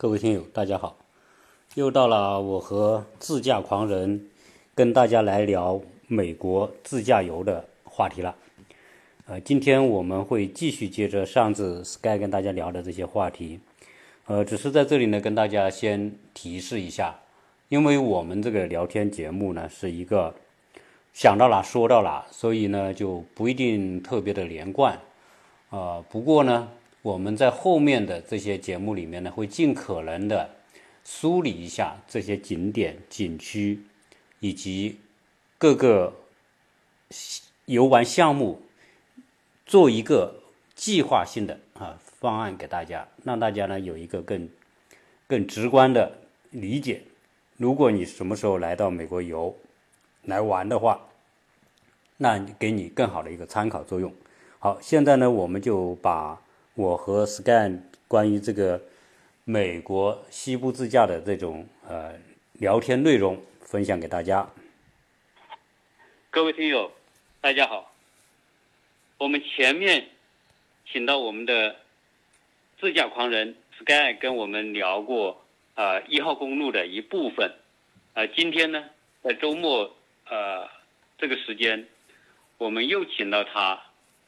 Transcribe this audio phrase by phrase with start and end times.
[0.00, 0.96] 各位听友，大家好！
[1.74, 4.30] 又到了我和自驾狂人
[4.74, 8.34] 跟大家来聊美国自驾游的话题了。
[9.26, 13.60] 呃，今天我们会继续接着上次 Sky 跟大家聊的这些话题。
[14.24, 17.14] 呃，只是在这里呢，跟大家先提示一下，
[17.68, 20.34] 因为我们这个聊天节目呢是一个
[21.12, 24.98] 想到哪说到哪，所以呢就不一定特别的连贯。
[25.68, 26.70] 啊，不过呢，
[27.02, 30.50] 我们在后面的这些节目里面呢，会尽可能的
[31.04, 33.82] 梳理一下这些景点、景区
[34.40, 34.98] 以及
[35.56, 36.12] 各个
[37.64, 38.60] 游玩项目，
[39.64, 40.42] 做一个
[40.74, 44.48] 计划性的啊方案给大家，让大家呢有一个更
[45.26, 46.12] 更直观的
[46.50, 47.02] 理解。
[47.56, 49.56] 如果你什么时候来到美国游
[50.24, 51.00] 来玩的话，
[52.18, 54.12] 那给你更好的一个参考作用。
[54.58, 56.38] 好，现在呢，我们就把
[56.74, 58.80] 我和 Scan 关于这个
[59.44, 62.14] 美国西部自驾的这种呃
[62.52, 64.48] 聊天内容分享给大家。
[66.30, 66.92] 各位听友，
[67.40, 67.92] 大家好。
[69.18, 70.08] 我们前面
[70.90, 71.76] 请到我们的
[72.80, 77.52] 自驾狂人 Sky 跟我们聊过呃一号公路的一部分，
[78.14, 78.84] 呃，今天呢，
[79.22, 79.96] 在周末
[80.28, 80.68] 呃
[81.18, 81.86] 这个时间，
[82.58, 83.82] 我们又请到他。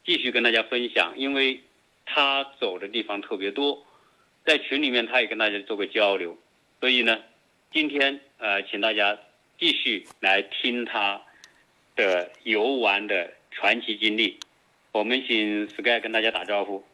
[0.04, 1.60] 继续跟大家分享，因为
[2.14, 3.82] 他走的地方特别多，
[4.44, 6.36] 在群里面他也跟大家做个交流，
[6.78, 7.18] 所以呢，
[7.72, 9.18] 今天呃，请大家
[9.58, 11.22] 继续来听他
[11.96, 14.38] 的游玩的传奇经历。
[14.92, 16.84] 我们请 Sky 跟大家打招呼。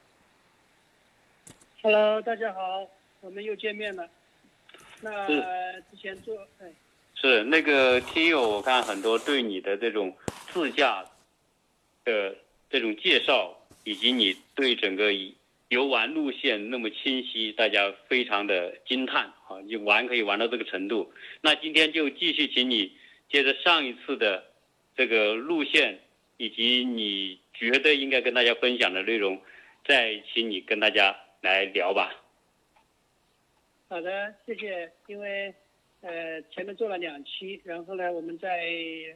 [1.82, 2.88] Hello，大家好，
[3.21, 4.09] 我们又见面了。
[5.00, 5.26] 那
[5.91, 6.71] 之前做哎，
[7.16, 10.16] 是那个听友，我看很多对你的这种
[10.53, 11.04] 自驾
[12.04, 12.37] 的。
[12.71, 13.57] 这种介绍
[13.88, 15.10] 以及你对整个
[15.71, 19.59] 游玩路线那么清晰，大家非常的惊叹啊！
[19.65, 21.10] 你玩可以玩到这个程度，
[21.41, 22.93] 那今天就继续请你
[23.31, 24.44] 接着上一次的
[24.94, 25.98] 这个路线，
[26.37, 29.41] 以及你觉得应该跟大家分享的内容，
[29.87, 32.15] 再请你跟大家来聊吧。
[33.88, 34.93] 好的，谢谢。
[35.06, 35.54] 因为
[36.03, 38.66] 呃前面做了两期，然后呢，我们在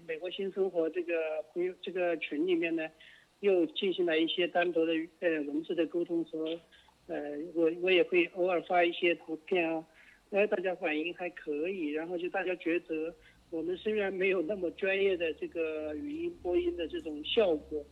[0.09, 2.88] 美国新生活这个朋友这个群里面呢。
[3.42, 6.58] 又进行了一些单独的呃文字的沟通和，
[7.08, 7.16] 呃
[7.54, 9.84] 我我也会偶尔发一些图片啊，
[10.30, 13.12] 后大家反应还可以，然后就大家觉得
[13.50, 17.84] 我们虽然没有那么专业的这个语音播音的这种效果，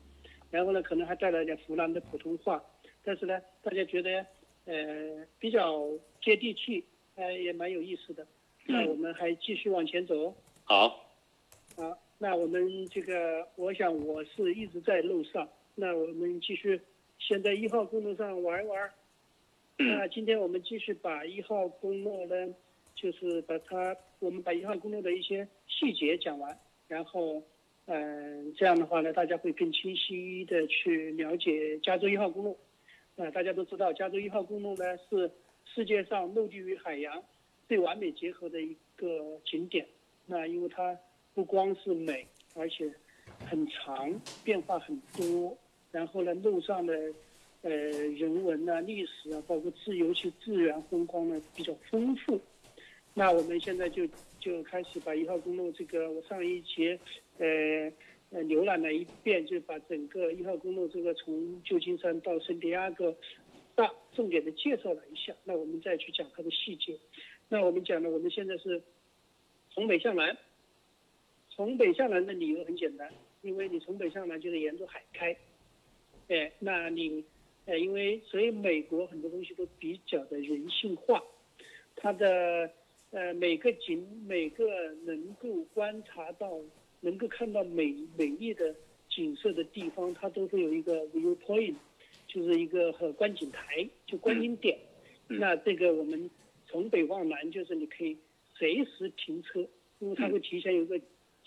[0.53, 2.63] 然后呢可能还带来点湖南的普通话，
[3.03, 4.25] 但是呢大家觉得
[4.67, 5.85] 呃比较
[6.23, 6.85] 接地气，
[7.17, 8.25] 呃也蛮有意思的，
[8.67, 10.33] 那我们还继续往前走。
[10.63, 11.11] 好。
[11.77, 11.99] 好。
[12.23, 15.49] 那我们这个，我想我是一直在路上。
[15.75, 16.79] 那我们继续，
[17.19, 18.91] 先在一号公路上玩一玩。
[19.79, 22.55] 那 今天我们继续把一号公路呢，
[22.95, 26.55] 就是把它，我们把一号公路的一些细节讲完，
[26.89, 27.43] 然后，
[27.87, 32.55] 嗯，这样的话呢，大家会更清晰的去了解加州一号公路。
[33.17, 35.31] 啊，大家都知道，加州一号公路呢是
[35.65, 37.25] 世界上陆地与海洋
[37.67, 39.87] 最完美结合的一个景点。
[40.27, 40.95] 那因为它。
[41.35, 42.93] 不光是美，而且
[43.49, 45.57] 很长，变化很多。
[45.93, 46.95] 然后呢，路上的
[47.63, 52.41] 呃人文啊、历史啊，包括自由去自然风光呢比较丰富。
[53.15, 54.07] 那我们现在就
[54.39, 56.99] 就开始把一号公路这个，我上一节
[57.39, 57.47] 呃
[58.31, 63.13] 呃浏览了一遍，就把整个一号公路这个从旧金山到圣地亚哥
[63.75, 65.35] 大重点的介绍了一下。
[65.43, 66.97] 那我们再去讲它的细节。
[67.49, 68.81] 那我们讲的，我们现在是
[69.71, 70.37] 从北向南。
[71.61, 73.13] 从北向南的理由很简单，
[73.43, 75.37] 因为你从北向南就是沿着海开，
[76.29, 77.23] 哎，那你，
[77.67, 81.23] 呃，因为所以美国很多东西都比较的人性化，
[81.97, 82.71] 它的
[83.11, 86.59] 呃每个景每个能够观察到
[87.01, 88.75] 能够看到美美丽的
[89.11, 91.75] 景色的地方，它都会有一个 view point，
[92.27, 94.79] 就是一个和观景台，就观景点。
[95.27, 96.31] 那这个我们
[96.67, 98.17] 从北往南就是你可以
[98.55, 99.61] 随时停车，
[99.99, 100.99] 因为它会提前有个。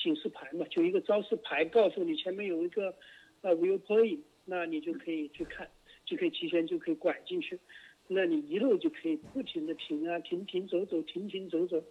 [0.03, 2.93] 警示牌嘛，就一个招示牌，告诉你前面有一个
[3.41, 5.65] 呃 view point，那你就可以去看，
[6.05, 7.57] 就可以提前就可以拐进去，
[8.09, 11.81] 那你一路就可以不停的停啊，停停走走，停停走走，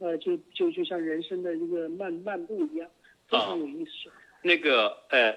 [0.00, 2.90] 呃，就就就像人生的一个漫漫步一样，
[3.28, 4.10] 非常有意思。
[4.42, 5.32] 那个呃，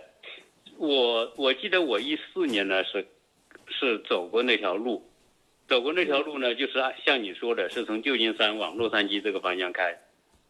[0.77, 3.05] 我我记得我一四年呢是
[3.67, 5.07] 是走过那条路，
[5.67, 6.73] 走过那条路呢，就是
[7.05, 9.95] 像你说的，是从旧金山往洛杉矶这个方向开。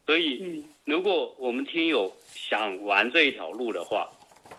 [0.06, 4.08] 所以，如果我们听友想玩这一条路的话，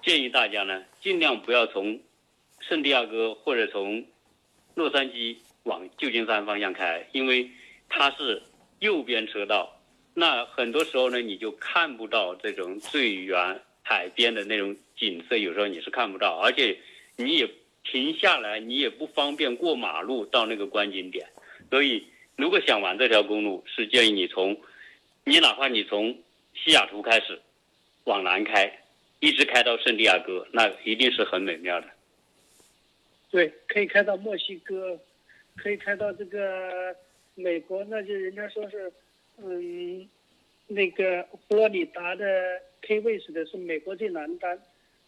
[0.02, 1.98] 建议大家呢尽量不要从
[2.60, 4.04] 圣地亚哥或者从
[4.74, 7.48] 洛杉矶往旧金山方向开，因为
[7.88, 8.42] 它是
[8.80, 9.80] 右边车道，
[10.14, 16.76] 那很多时候呢，你就看不到这种最远海边的那种景色，有时候你是看不到，而且
[17.16, 17.48] 你也
[17.84, 21.24] 停下来，你也不方便过马路到那个观景点，
[21.70, 22.04] 所以
[22.34, 24.56] 如果想玩这条公路，是建议你从，
[25.28, 26.16] 你哪怕你从
[26.54, 27.36] 西雅图开始
[28.04, 28.70] 往南开，
[29.18, 31.88] 一直开到圣地亚哥，那一定是很美妙的。
[33.32, 34.96] 对，可以开到墨西哥，
[35.56, 36.94] 可以开到这个
[37.34, 38.92] 美国，那就人家说是，
[39.38, 40.08] 嗯，
[40.68, 44.56] 那个佛罗里达的 K 位置的是美国最南端，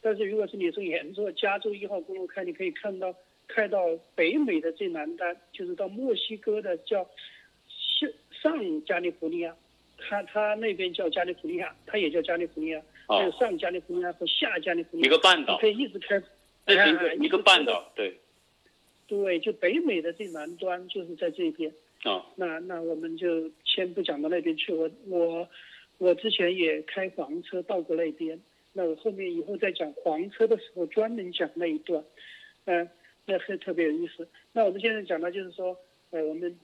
[0.00, 3.14] 但是如果是你从沿着加州一号公路开，你可以看到
[3.46, 7.08] 开到北美的最南端，就是到墨西哥的叫
[8.00, 8.10] 上
[8.42, 9.56] 上加利福尼亚，
[9.98, 16.22] 它它那边叫加利福尼亚，他也叫加利福尼亚，还有上加利福尼亚和下加利福尼亚，一个半岛，你可以一直开。
[16.66, 18.14] 这是一个一个半岛，对，
[19.06, 21.72] 对，就北美的最南端就是在这边。
[22.04, 24.72] 啊，那那我们就先不讲到那边去。
[24.72, 25.48] 我我
[25.96, 28.38] 我之前也开房车到过那边，
[28.74, 32.04] 那我后面以后再讲黄车的时候专门讲那一段，
[32.66, 32.88] 嗯，
[33.24, 34.28] 那是特别有意思。
[34.52, 35.74] 那我们现在讲的就是说，
[36.10, 36.54] 呃，我们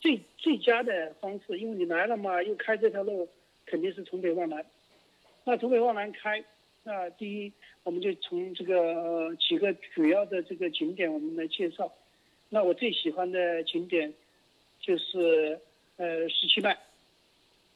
[0.00, 3.28] 最最佳的方式，因为你来了嘛，又开这条路，
[3.64, 4.64] 肯定是从北往南。
[5.44, 6.44] 那从北往南开。
[6.84, 7.52] 那第一，
[7.82, 11.92] 我们就从这个呃几个主要的这个景点，我们来介绍。
[12.48, 14.14] 那我最喜欢的景点
[14.78, 15.58] 就是
[15.96, 16.78] 呃十七迈。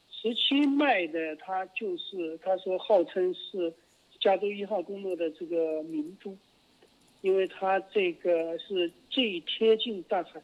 [0.09, 3.73] 十七迈的它就是他说号称是
[4.21, 6.37] 加州一号公路的这个明珠，
[7.19, 10.41] 因为它这个是最贴近大海，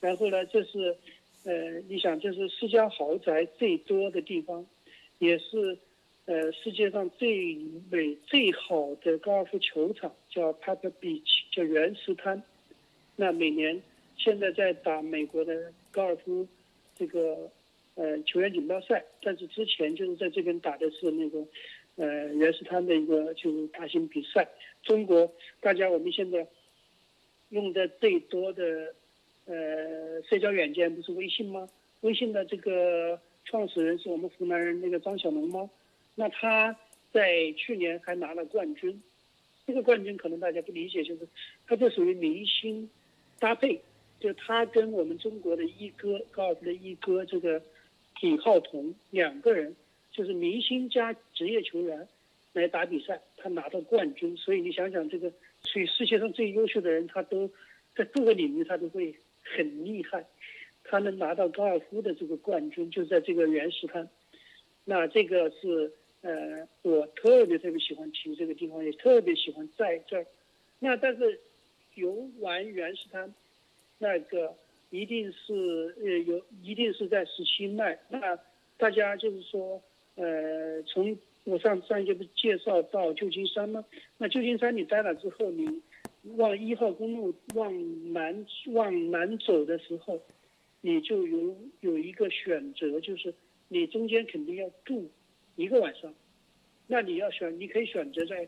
[0.00, 0.96] 然后呢，这是
[1.44, 4.66] 呃你想这是私家豪宅最多的地方，
[5.18, 5.78] 也是。
[6.30, 7.56] 呃，世界上最
[7.90, 12.42] 美最好的高尔夫球场叫 Pebble Beach，叫原石滩。
[13.16, 13.80] 那每年
[14.18, 16.46] 现在在打美国的高尔夫
[16.94, 17.50] 这个
[17.94, 21.38] 呃球员锦标赛，但是之前就是在这边打的是那个
[21.96, 24.46] 呃原石滩的一个就是大型比赛。
[24.82, 26.46] 中国大家我们现在
[27.48, 28.94] 用的最多的
[29.48, 31.68] 呃社交软件不是微信吗？
[32.02, 35.68] 微信的这个创始人是我们湖南人那个张小龙吗？
[36.14, 36.76] 那他
[37.12, 39.02] 在去年还拿了冠军，
[39.66, 41.26] 这个冠军可能大家不理解，就是
[41.66, 42.88] 他这属于明星
[43.38, 43.80] 搭配，
[44.20, 47.62] 就他跟我们中国的一哥高尔夫的一哥这个
[48.20, 49.74] 李浩彤两个人，
[50.12, 52.06] 就是明星加职业球员
[52.52, 54.36] 来打比赛，他拿到冠军。
[54.36, 57.48] 所以你想想，这个所以世界上最优秀的人，他都
[57.96, 59.14] 在各个领域他都会
[59.56, 60.26] 很厉害，
[60.84, 64.08] 他能拿到高尔夫的这个冠军，就在这个原石滩。
[64.84, 65.92] 那这个是。
[66.20, 70.26] 呃，我特别特别喜欢骑这个地方，也特别喜欢在这儿。
[70.80, 71.40] 那但是
[71.94, 73.32] 游玩原石滩，
[73.98, 74.52] 那个
[74.90, 77.96] 一定是呃有，一定是在十七迈。
[78.08, 78.36] 那
[78.76, 79.80] 大家就是说，
[80.16, 83.84] 呃，从我上上一节不介绍到旧金山吗？
[84.16, 85.80] 那旧金山你待了之后，你
[86.36, 90.20] 往一号公路往南往南走的时候，
[90.80, 93.34] 你就有有一个选择，就是
[93.68, 95.10] 你中间肯定要住。
[95.56, 96.14] 一个晚上，
[96.86, 98.46] 那你要选，你可以选择在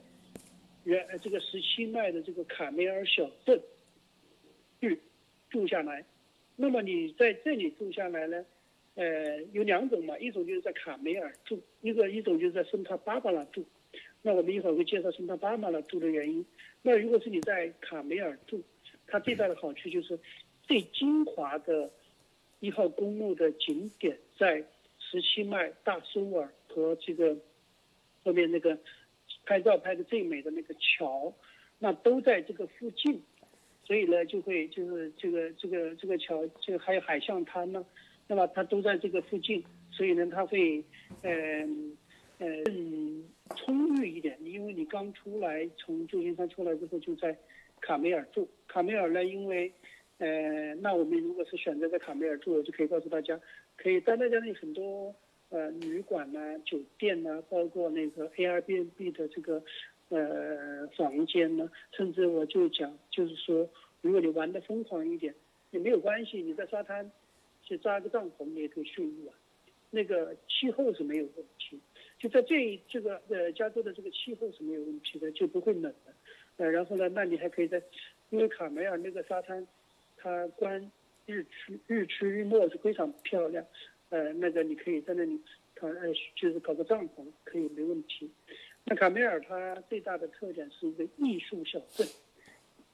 [0.84, 3.60] 原这个十七迈的这个卡梅尔小镇
[4.80, 4.96] 去
[5.49, 6.04] 住下来。
[6.54, 8.46] 那么你在这里住下来呢，
[8.94, 13.64] 呃，有两种嘛，一种就是在卡梅尔住，一个一种就是在圣塔芭芭拉住。
[14.22, 16.44] 那我们一会儿会介绍圣塔芭芭拉住的原因。
[16.82, 18.62] 那如果是你在卡梅尔住，
[19.06, 20.18] 它最大的好处就是
[20.62, 21.90] 最精华的
[22.60, 24.64] 一号公路的景点在
[24.98, 26.48] 十七迈大苏尔。
[26.72, 27.36] 和这个
[28.22, 28.78] 后面那个
[29.44, 31.34] 拍照拍的最美的那个桥，
[31.80, 33.20] 那都在这个附近，
[33.84, 37.84] 所以呢就会就是这个这个这个桥，就还有海象滩呢，
[38.28, 40.84] 那么它都在这个附近，所以呢它会
[41.22, 41.96] 嗯
[42.40, 43.25] 呃更
[43.56, 47.38] 充裕一点，因为你刚出来从旧金山出来之后就在
[47.80, 49.73] 卡梅尔住，卡梅尔呢因为
[50.18, 53.40] 呃那我们如果是选择在卡梅尔住，我就可以告诉大家，
[53.76, 55.14] 可以在那家里很多。
[55.52, 59.61] 呃，旅馆呐，酒店呐，包括那个 Airbnb 的这个
[60.09, 63.68] 呃房间呢，甚至我就讲，就是说，
[64.00, 65.35] 如果你玩的疯狂一点，
[65.73, 67.11] 也没有关系，你在沙滩
[67.64, 69.35] 去扎个帐篷，你也可以睡一晚。
[69.90, 71.80] 那个气候是没有问题，
[72.20, 76.14] 就在这这个呃加州的这个气候是没有问题的，就不会冷的。
[76.58, 77.82] 呃，然后呢，那你还可以在，
[78.28, 79.66] 因为卡梅尔那个沙滩，
[80.18, 80.92] 它观
[81.24, 83.64] 日出日出日落是非常漂亮。
[84.10, 85.40] 呃，那个你可以在那里，
[85.74, 88.30] 他呃就是搞个帐篷，可以没问题。
[88.84, 92.06] 那卡梅尔它最大的特点是一个艺术小镇，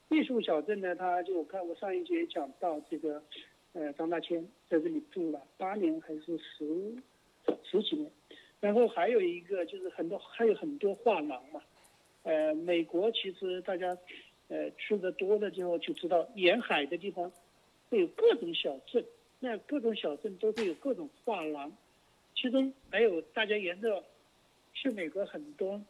[0.09, 3.21] 艺术小镇呢，他就我看我上一节讲到这个，
[3.73, 6.95] 呃，张大千在这里住了八年还是十
[7.65, 8.11] 十几年，
[8.61, 11.63] 然后还有一个就是很多还有很多画廊嘛，
[12.23, 13.97] 呃，美国其实大家
[14.49, 17.31] 呃去的多了之后就知道，沿海的地方
[17.91, 19.05] 会有各种小镇，
[19.41, 21.77] 那各种小镇都会有各种画廊，
[22.35, 24.03] 其中还有大家沿着
[24.75, 25.81] 去美国很多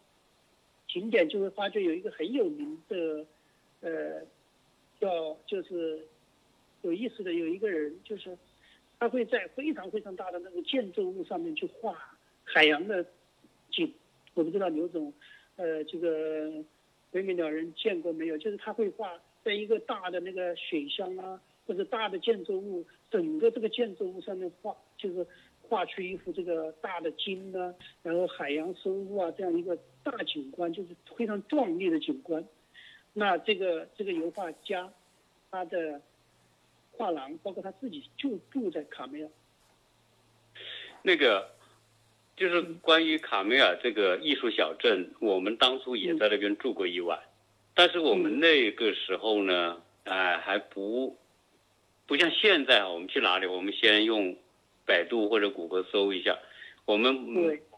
[0.88, 3.26] 景点就会发觉有一个很有名的。
[3.82, 4.22] 呃，
[4.98, 6.00] 叫就是
[6.80, 8.36] 有意思的，有一个人就是
[8.98, 12.15] 他会在非常非常大的那个建筑物上面去画
[12.46, 13.04] 海洋的
[13.70, 13.92] 景。
[14.34, 15.12] 我不知道刘总，
[15.56, 16.64] 呃，这个
[17.10, 18.38] 北美鸟人见过没有？
[18.38, 25.26] 就是他会画在一个大的那个水箱啊，或者大的建筑物，整个这个建筑物上面画，就是
[25.62, 32.44] 画出一幅这个大的鲸啊，然后海洋生物啊这样一个大景观，就是非常壮丽的景观。
[33.14, 34.92] 那这个这个油画家，
[35.50, 36.02] 他的
[36.92, 39.30] 画廊，包括他自己就住在卡梅尔。
[41.02, 41.48] 那个
[42.36, 47.18] 就是关于卡梅尔这个艺术小镇，我们当初也在那边住过一晚，
[47.74, 51.16] 但是我们那个时候呢，哎还不
[52.06, 54.36] 不像现在啊，我们去哪里，我们先用
[54.84, 56.38] 百度或者谷歌搜一下。
[56.84, 57.14] 我们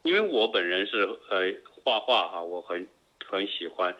[0.02, 2.86] 因为我本人是呃画画哈，我很
[3.24, 3.96] 很喜欢。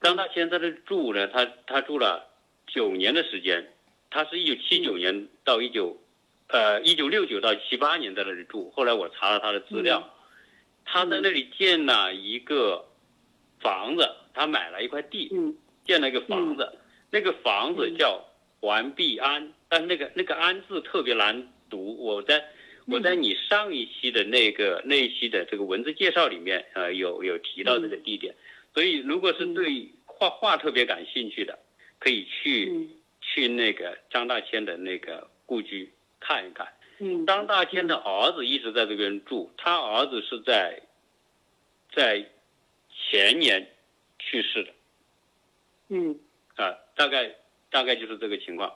[0.00, 2.28] 张大千在这住呢，他他住了
[2.66, 3.72] 九年的时间，
[4.10, 5.96] 他是一九七九年到一九，
[6.52, 8.70] 呃一九六九到七八年在那里住。
[8.70, 10.14] 后来我查了他的资料，
[10.84, 12.84] 他在那里建了一个
[13.60, 15.30] 房子，他买了一块地，
[15.84, 16.78] 建了一个房子，
[17.10, 18.24] 那个房子叫
[18.60, 21.96] 环碧安，但那个那个安字特别难读。
[21.98, 22.44] 我在
[22.86, 28.34] 我在你上一期的那个那一期的这个文字介绍里面，呃有有提到这个地点。
[28.72, 31.58] 所以，如果是对画画特别感兴趣的，
[31.98, 32.88] 可以去
[33.20, 36.68] 去那个张大千的那个故居看一看。
[36.98, 40.80] 嗯，张大千的儿子一直在这边住，他儿子是在
[41.92, 42.24] 在
[42.90, 43.66] 前年
[44.18, 44.70] 去世的。
[45.88, 46.20] 嗯，
[46.56, 47.34] 啊，大概
[47.70, 48.72] 大概就是这个情况。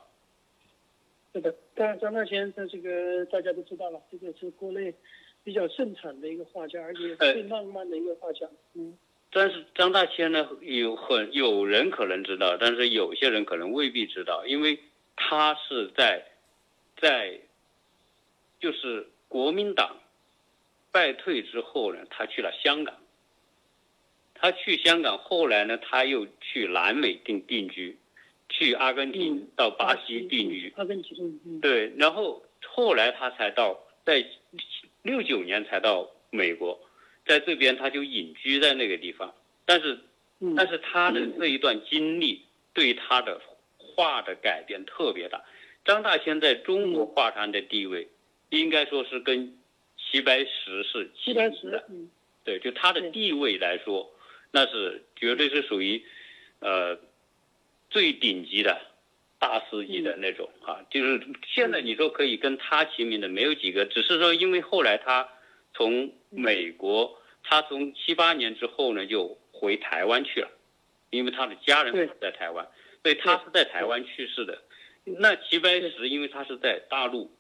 [1.33, 4.95] 是的，当然张大千他这个大家都知道了，这个是国内
[5.43, 8.47] 比较盛产的一个画家，而且最浪漫的一个画家。
[8.75, 8.97] 嗯。
[9.31, 14.79] 但是张大千呢，有很有人可能知道，但是有些人可能未必知道，因为
[15.17, 16.25] 他是在，
[17.01, 17.39] 在，
[18.61, 19.97] 就是国民党
[20.93, 22.95] 败退之后呢，他去了香港。
[24.35, 27.97] 他去香港，后来呢，他又去南美定定居，
[28.49, 30.73] 去阿根廷到巴西定居。
[30.77, 31.61] 阿根廷。
[31.61, 34.27] 对，然后后来他才到，在
[35.03, 36.79] 六九年才到美国。
[37.25, 39.35] 在这边，他就隐居在那个地方，
[39.65, 39.99] 但是，
[40.55, 43.41] 但是他的这一段经历对他的
[43.79, 45.43] 画的改变特别大。
[45.85, 48.09] 张大千在中国画坛的地位，
[48.51, 49.57] 应该说是跟
[49.97, 51.85] 齐白石是齐白石的，
[52.45, 54.11] 对，就他的地位来说，
[54.51, 56.05] 那是绝对是属于，
[56.61, 56.99] 呃，
[57.91, 58.81] 最顶级的
[59.39, 60.85] 大师级的那种啊。
[60.91, 65.29] 就是现在你说可以跟他齐名的没有几个，只是说因为后来他。
[65.77, 70.49] 从美国，他从七八年之后呢，就回台湾去了，
[71.11, 72.65] 因为他的家人在台湾，
[73.03, 74.63] 所以他是在台湾去世的。
[75.05, 77.31] 那齐白石，因为他是在大陆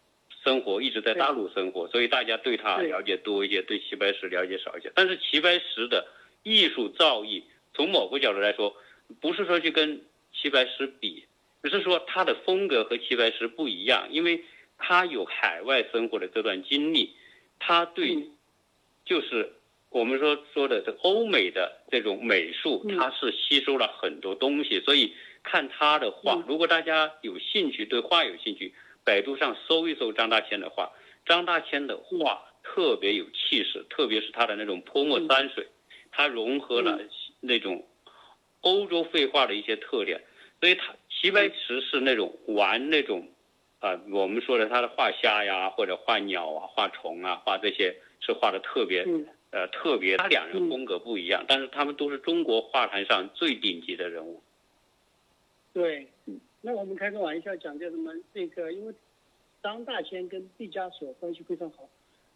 [0.44, 4.92] 生活，一直在大陆生活，所以大家对他了解多一些，对齐白石了解少一些。
[4.94, 6.06] 但是齐白石的
[6.42, 7.42] 艺术造诣，
[7.72, 8.76] 从某个角度来说，
[9.20, 10.02] 不是说去跟
[10.32, 11.24] 齐白石比，
[11.62, 14.44] 只是说他的风格和齐白石不一样，因为
[14.76, 17.14] 他有海外生活的这段经历。
[17.58, 18.28] 他对，
[19.06, 19.54] 就是
[19.88, 28.74] 我们说说的这欧美的这种美术，他是吸收了很多东西，所以看他的画，如果大家有兴趣，对画有兴趣，
[29.04, 30.90] 百度上搜一搜张大千的画，
[31.24, 35.68] 张大千的画特别有气势，特别是他的那种泼墨山水，
[36.10, 36.98] 他融合了
[37.40, 37.86] 那种
[38.62, 40.20] 欧洲绘画的一些特点，
[40.58, 43.28] 所以他齐白石是那种玩那种。
[43.80, 49.06] 啊，我们说的他的画虾呀，或者画鸟啊，画虫啊，画这些是画的特别，
[49.50, 50.16] 呃，特别。
[50.16, 54.42] 他两人风格不一样，但是他们都是中国画坛上最顶级的人物。
[55.74, 56.08] 对，
[56.62, 58.10] 那我们开个玩笑讲叫什么？
[58.32, 58.94] 这个，因为
[59.62, 61.86] 张大千跟毕加索关系非常好，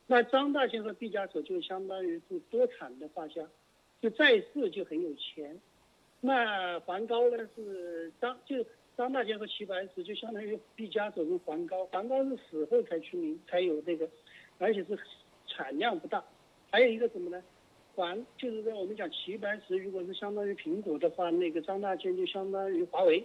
[0.06, 3.48] 那张大千和毕加索就相当于是多产的画家，
[4.02, 5.58] 就在世就很有钱。
[6.20, 8.62] 那梵高呢是张就。
[8.98, 14.08] 张大千和齐白石就相当于毕加索跟梵高，梵高是死后才出名，才有这个，
[14.58, 14.98] 而且是
[15.46, 16.24] 产量不大。
[16.72, 17.40] 还有一个什么呢？
[17.98, 23.24] 环就是说我们讲齐白石，如果是相当于苹果的话，那个张大千就相当于华为。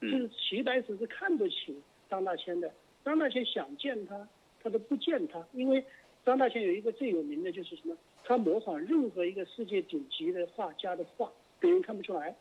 [0.00, 1.76] 就是齐白石是看不起
[2.08, 2.72] 张大千的，
[3.04, 4.28] 张大千想见他，
[4.62, 5.84] 他都不见他，因为
[6.24, 7.96] 张大千有一个最有名的就是什么？
[8.22, 12.36] 他模仿任何一个世界顶级的画家的画，别人看不出来，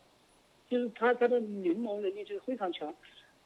[0.69, 2.93] 就是他他的临摹能力就是非常强。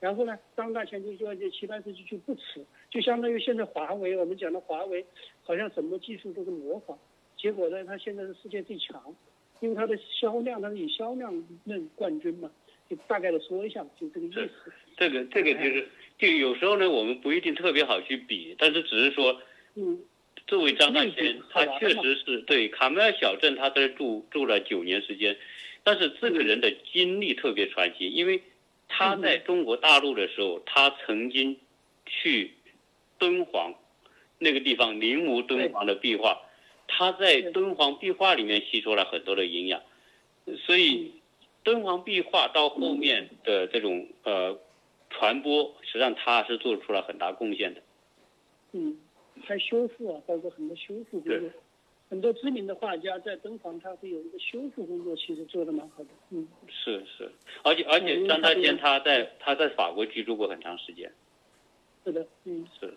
[0.01, 5.05] 然后呢，张大千就说这齐白石就就不耻，就相当于现在华为，我们讲的华为，
[5.41, 6.99] 好像什么技术都是模仿，
[7.37, 9.15] 结果呢，他现在是世界最强，
[9.59, 12.49] 因为它的销量，它是以销量论冠军嘛。
[12.87, 14.49] 就大概的说一下，就这个意思。
[14.95, 15.89] 这个这个就是，
[16.19, 19.41] 就有时候呢，我们不一定特别好去比，但是只是说，
[19.73, 19.99] 嗯，
[20.45, 25.35] 作为张大千，他确实是对卡梅尔小镇，他在住住了九年时间，
[25.83, 28.43] 但是这个人的经历特别传奇，因为
[28.87, 31.57] 他在中国大陆的时候，他曾经
[32.05, 32.51] 去
[33.17, 33.73] 敦煌
[34.37, 36.39] 那个地方临摹敦煌的壁画，
[36.95, 39.81] 他在敦煌壁画里面吸收了很多的营养，
[40.65, 41.11] 所以。
[41.65, 44.55] 敦煌壁画到后面的这种呃
[45.09, 47.81] 传播，实际上他是做出了很大贡献的。
[48.73, 48.95] 嗯，
[49.43, 51.49] 还修复啊，包括很多修复工作，
[52.07, 56.09] 很多知名的画家在敦煌，他会有一个修复工作，其实做的蛮好的。
[56.29, 57.31] 嗯，是是，
[57.63, 61.11] 而且而且张大千他在他在法国居住过很长时间。
[62.03, 62.93] 是的，嗯是。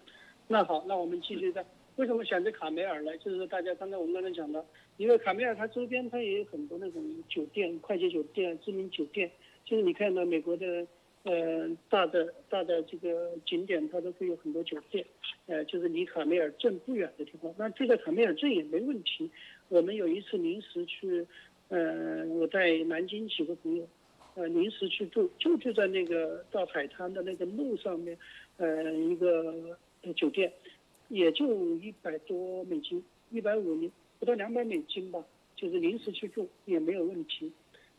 [0.47, 1.65] 那好，那我们继续在。
[1.99, 3.11] 为什么选择卡梅尔呢？
[3.19, 4.65] 就是大家刚才我们刚才讲的，
[4.99, 9.29] 因为卡梅尔它周边它也有很多那种酒店、快捷酒店、知名酒店。
[9.65, 10.87] 就是你看到美国的，
[11.25, 15.05] 呃，大的大的这个景点，它都会有很多酒店，
[15.47, 17.53] 呃，就是离卡梅尔镇不远的地方。
[17.59, 19.29] 那住在卡梅尔镇也没问题。
[19.69, 21.27] 我们有一次临时去，
[21.67, 23.85] 呃，我在南京几个朋友，
[24.37, 28.17] 呃，临时去住，就住在那个到海滩的那个路上面，
[28.57, 29.77] 呃，一个
[30.15, 30.53] 酒店。
[31.09, 35.25] 也就一百多美金，一百五零不到两百美金吧，
[35.57, 37.51] 就是临时去住也没有问题。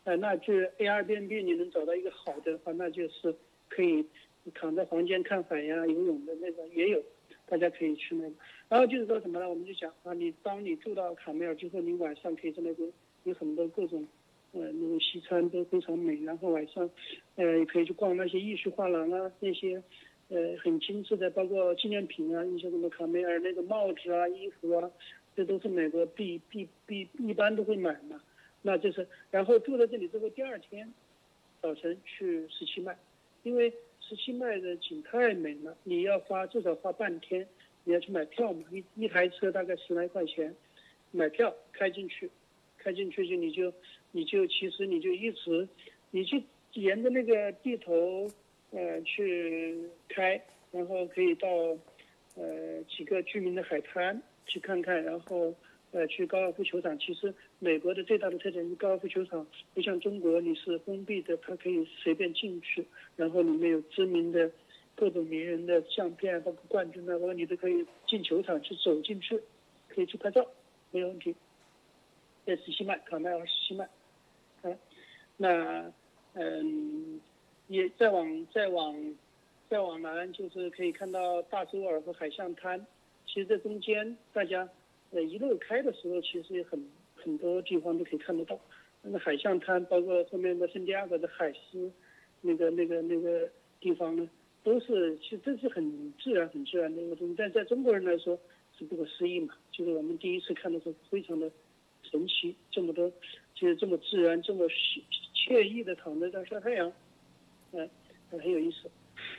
[0.03, 3.35] 呃，那就 Airbnb 你能找到一个好的话，那就是
[3.67, 4.05] 可以
[4.53, 7.03] 躺在房间看海呀、游泳的那个也有，
[7.47, 8.35] 大家可以去那个。
[8.69, 9.49] 然后就是说什么呢？
[9.49, 12.91] 我们就讲啊，你当你住到卡梅尔之后，你晚上可以在那边
[13.23, 14.07] 有很多各种
[14.53, 16.89] 呃那种西餐都非常美，然后晚上
[17.35, 19.81] 呃也可以去逛那些艺术画廊啊那些。
[20.29, 24.91] 呃，很精致的，包括纪念品啊，一些什么卡梅尔那个帽子啊、衣服啊，
[25.35, 28.21] 这都是美国必必必一般都会买嘛。
[28.61, 30.93] 那就是，然后住在这里之后，第二天
[31.63, 32.95] 早晨去十七迈，
[33.41, 37.47] 因为十七迈的景太美了，你要花至少花半天，
[37.85, 40.55] 你要去买票嘛，一一台车大概十来块钱，
[41.09, 42.29] 买票开进去，
[42.77, 43.73] 开进去就你就
[44.11, 45.67] 你就其实你就一直，
[46.11, 46.37] 你就
[46.73, 48.29] 沿着那个地头。
[48.71, 49.75] 呃，去
[50.07, 50.39] 开，
[50.71, 51.47] 然后可以到，
[52.35, 55.51] 呃，几个居民的海滩去看看，然后，
[55.91, 56.95] 呃，去高尔夫球场。
[56.99, 64.51] 其实美国的最大的特点是高尔夫球场不像中国，你是封闭的，它可以随便进去，然后里面有知名的
[64.95, 69.41] 各种名人的相片，包括冠军啊，包括你都可以进球场去走进去，
[69.87, 70.45] 可以去拍照，
[70.91, 71.35] 没有问题。
[72.45, 73.89] 在十七迈，卡麦尔十七迈，
[74.61, 74.77] 啊，
[75.37, 75.91] 那，
[76.33, 77.19] 嗯。
[77.69, 79.15] 也再往再往
[79.69, 82.83] 再往南，就是可以看到大周尔和海象滩。
[83.27, 84.67] 其实这中间，大家
[85.11, 86.83] 呃一路开的时候，其实也很
[87.15, 88.59] 很多地方都可以看得到。
[89.03, 91.91] 那个海象滩，包括后面的圣地亚哥的海狮，
[92.41, 93.47] 那个那个那个
[93.79, 94.27] 地方呢，
[94.63, 97.35] 都是其实这是很自然很自然的一个东西。
[97.37, 98.37] 但在中国人来说
[98.77, 101.51] 是不可思议嘛，就是我们第一次看的时候非常的
[102.01, 103.07] 神奇，这么多
[103.53, 104.65] 就是这么自然，这么
[105.35, 106.91] 惬意的躺在这晒太阳。
[107.71, 107.89] 嗯，
[108.31, 108.89] 很有意思。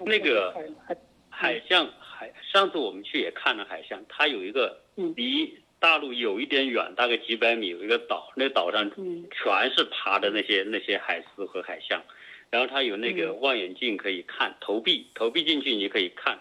[0.04, 0.54] 那个
[1.28, 4.78] 海象海，上次我们去也看了海象，它有一个
[5.16, 12.02] 离大陆有一点远，大概几百米，有一个岛，那岛上全是爬的那些那些海狮和海象，
[12.50, 16.38] 然后它有那个望远镜可以看，投币投币进去你可以看，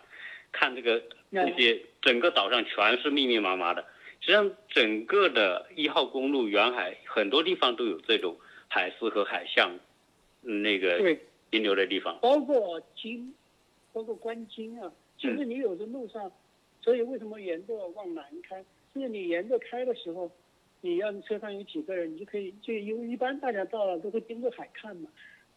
[0.52, 3.86] 看这个那些整个岛上全是密密麻麻的。
[4.20, 9.72] 实际上，整个的一号公路远海很多地方都有这种海狮和海象，
[10.42, 11.18] 那个。
[11.52, 13.34] 停留的地方，包括金，
[13.92, 14.92] 包括观金啊。
[15.18, 16.32] 其实你有的路上，
[16.82, 18.64] 所以为什么沿着往南开？
[18.94, 20.32] 就是你沿着开的时候，
[20.82, 25.10] 你要车上有几个人，你就可以就因为一般大家到了都会盯着海看嘛。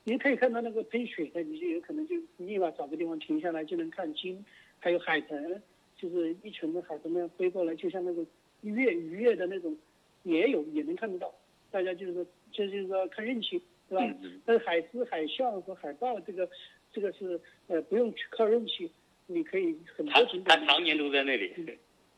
[0.05, 4.44] 你可以看到那个喷水的，你就有可能就立马找个地方停下来就能看金，
[4.81, 5.62] 还有海豚，
[5.96, 8.26] 就是一群的海豚那样飞过来，就像那个
[8.62, 9.76] 跃鱼跃的那种，
[10.24, 11.33] 也有也能看得到。
[11.70, 13.62] 大家就是说，这就是说看运气。
[13.92, 14.16] 是吧？
[14.46, 16.48] 但是海狮、海象和海豹这个，
[16.92, 18.90] 这个是呃不用靠运气，
[19.26, 20.44] 你可以很多景点。
[20.44, 21.52] 他常年都在那里。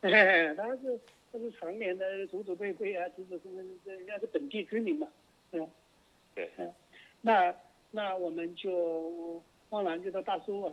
[0.00, 1.00] 嘿 嘿，他是
[1.32, 5.08] 他是常年的祖祖辈辈啊，祖祖孙孙，这人家是本地居民嘛，
[5.52, 5.68] 嗯，
[6.34, 6.72] 对，嗯，
[7.22, 7.54] 那
[7.90, 10.72] 那我们就往南就到大苏尔，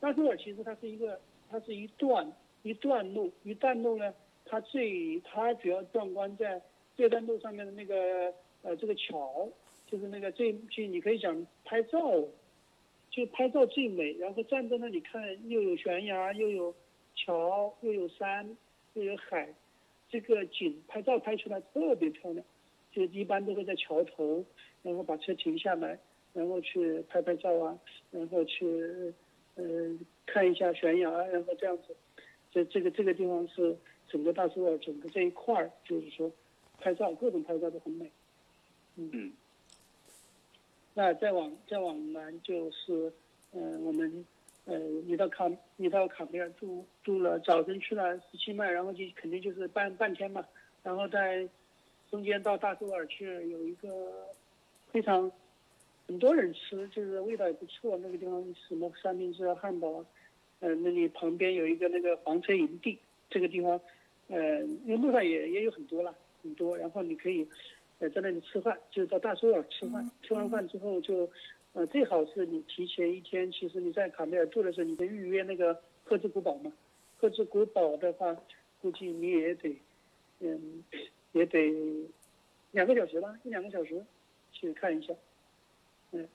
[0.00, 2.30] 大苏尔其实它是一个，它是一段
[2.62, 4.12] 一段路，一段路呢，
[4.44, 6.60] 它最它主要壮观在
[6.96, 9.48] 这段路上面的那个呃这个桥，
[9.92, 12.00] 就是那个最就你可以讲拍照，
[13.10, 16.74] 就拍照最美，然后站在那里看，又有悬崖，又有
[17.14, 18.56] 桥，又有山，
[18.94, 19.54] 又有海，
[20.08, 22.42] 这个景拍照拍出来特别漂亮。
[22.90, 24.42] 就一般都会在桥头，
[24.82, 25.98] 然后把车停下来，
[26.32, 27.78] 然后去拍拍照啊，
[28.10, 29.12] 然后去
[29.56, 29.64] 呃
[30.24, 31.94] 看一下悬崖，然后这样子。
[32.50, 33.76] 这这个这个地方是
[34.08, 36.32] 整个大苏尔整个这一块儿，就是说
[36.78, 38.10] 拍照各种拍照都很美。
[38.96, 39.32] 嗯
[40.94, 43.10] 那再往再往南就是，
[43.52, 44.26] 嗯、我们
[44.66, 50.46] 呃，你到卡你到卡梅尔住住了，早晨去了十七迈，然后就肯定就是半半天嘛，
[50.82, 51.48] 然后在
[52.10, 54.28] 中间到大苏尔去有一个
[54.90, 55.32] 非常
[56.06, 60.06] 很多人吃，就是味道也不错，那个地方什么三明治啊、汉堡啊，
[60.60, 62.98] 呃，那里旁边有一个那个房车营地，
[63.30, 63.80] 这个地方，
[64.28, 67.48] 呃，因为路上也也有很多了，很多，然后你可以。
[68.02, 70.10] 呃，在那里吃饭，就是到大苏尔吃饭。
[70.24, 71.30] 吃完饭之后就，
[71.72, 76.72] 呃，最好是你提前一天，其实你在卡梅尔住的时候，你可以预约那个赫兹古堡嘛。
[77.16, 78.36] 赫兹古堡的话，
[78.80, 79.78] 估计你也得，
[80.40, 80.82] 嗯，
[81.30, 81.72] 也得
[82.72, 84.04] 两个小时吧，一两个小时
[84.52, 85.14] 去看一下。
[86.10, 86.28] 嗯，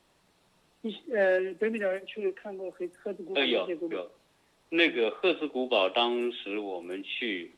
[0.84, 4.12] 一呃，北美的人去看过黑赫兹古堡有些古堡有，
[4.69, 7.51] 那个赫兹古堡，当时我们去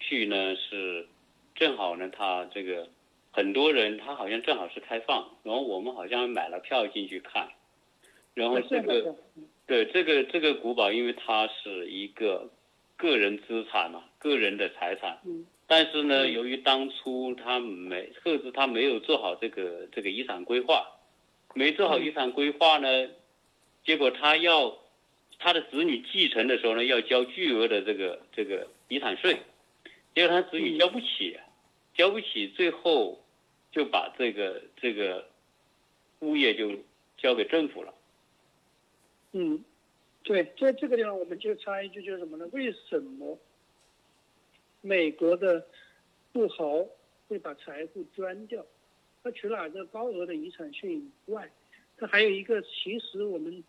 [0.00, 1.06] 去呢是
[1.54, 2.88] 正好呢，他这个
[3.32, 7.48] 很多人他好像正好是开放，然后我们好像买了票进去看，
[8.34, 9.16] 然后这个的，
[9.66, 12.50] 对这个这个古堡，因为它是一个
[12.96, 15.46] 个人资产嘛，个人的财产，嗯。
[15.66, 16.32] 但是呢，嗯。
[16.32, 20.86] 由于当初他没赫兹他没有做好这个这个遗产规划，
[21.54, 22.04] 没做好嗯。
[22.04, 23.08] 遗产规划呢，
[23.82, 24.76] 结果他要
[25.38, 29.38] 他的子女继承的时候呢，要交巨额的这个这个遗产税，
[30.14, 30.78] 结果他子女嗯。
[30.78, 31.38] 交不起，
[31.94, 33.21] 交不起，最后
[33.72, 35.26] 就把这个这个
[36.20, 36.70] 物业就
[37.16, 37.92] 交给政府了。
[39.32, 39.64] 嗯，
[40.22, 42.46] 对，在这个地方我们就插一句，就是什么呢？
[42.52, 43.38] 为什么
[44.82, 45.66] 美国的
[46.32, 46.86] 富豪
[47.28, 48.64] 会把财富捐掉？
[49.24, 51.50] 他除了这高额的遗产税以外，
[51.96, 53.64] 他还有一个，其实我们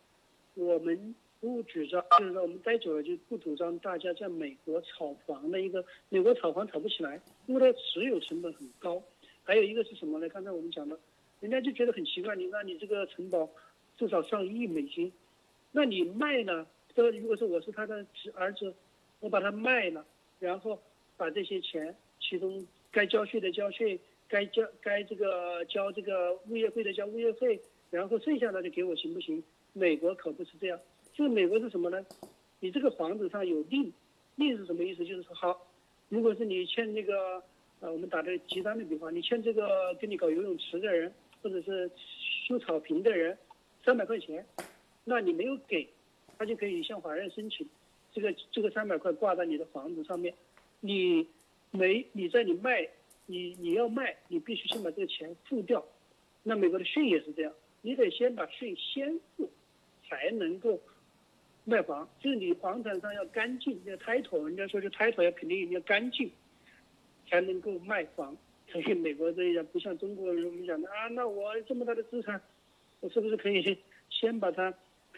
[0.55, 9.01] 我们不主张，就是说我们待久了就不主张大家在美国炒房的一个，美国炒房炒不起来，因为它持有成本很高。
[9.43, 10.29] 还有一个是什么呢？
[10.29, 10.97] 刚才我们讲的，
[11.41, 13.49] 人家就觉得很奇怪，你那你这个城堡
[13.97, 15.12] 至少上亿美金，
[15.71, 16.65] 那你卖呢？
[16.95, 18.73] 这如果是我是他的儿子，
[19.19, 20.06] 我把它卖了，
[20.39, 20.79] 然后
[21.17, 29.43] 把这些钱，其中该交税的交税，该交该这个交这个物业费的交物业费，然后剩下的就给我行不行？
[29.73, 30.79] 美国可不是这样，
[31.13, 32.06] 就是美国是什么呢？
[32.60, 33.91] 你这个房子上有令，
[34.36, 35.03] 令是什么意思？
[35.03, 35.67] 就是说好，
[36.10, 37.43] 如果是你欠那个
[37.83, 41.91] 呃，我们打个极端的比方，你欠这个跟你搞游泳池的人，或者是
[42.47, 43.37] 修草坪的人
[43.83, 44.45] 三百块钱，
[45.03, 45.85] 那你没有给，
[46.37, 47.67] 他就可以向法院申请，
[48.13, 50.33] 这个这个三百块挂在你的房子上面，
[50.79, 51.27] 你
[51.71, 52.87] 没你在你卖，
[53.25, 55.85] 你你要卖，你必须先把这个钱付掉。
[56.41, 59.51] 那美国的税也是这样，你得先把税先付，
[60.07, 60.79] 才能够
[61.65, 62.07] 卖房。
[62.21, 66.31] 就是你房产上要干净，要 title，人家说这 title 要肯定要干净，
[67.33, 68.37] 才能够卖房。
[68.71, 72.39] 所以美国这一样不像中国人我们讲的啊，那我这么大的资产，
[72.99, 73.75] 我是不是可以
[74.11, 74.71] 先把它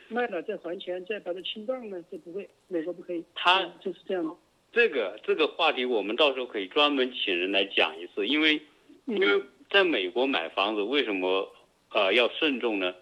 [0.08, 2.02] 卖了再还钱，再把它清账呢？
[2.10, 3.22] 这不会，美国不可以。
[3.36, 4.34] 他嗯就是这样的。
[4.72, 8.62] 这个这个话题我们到时候可以专门请人来讲一次，因为
[9.08, 11.52] 因为在美国买房子为什么
[11.92, 12.96] 呃要慎重呢？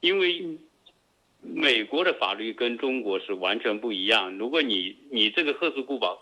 [0.00, 0.58] 因为嗯
[1.40, 4.36] 美国的法律跟中国是完全不一样。
[4.36, 6.18] 如果你你这个赫兹古堡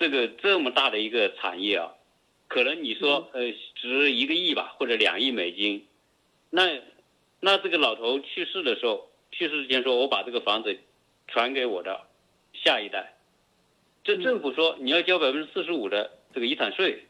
[0.00, 1.92] 这个这么大的一个产业啊，
[2.48, 5.86] 可能你说呃值一个亿吧，或者两亿美金，
[6.48, 6.80] 那
[7.38, 10.74] 那这个老头去世的时候，去世之前说我把这个房子
[11.28, 12.00] 传给我的
[12.54, 13.14] 下一代，
[14.02, 14.22] 这嗯。
[14.22, 17.04] 政府说你要交百分之四十五的这个遗产税，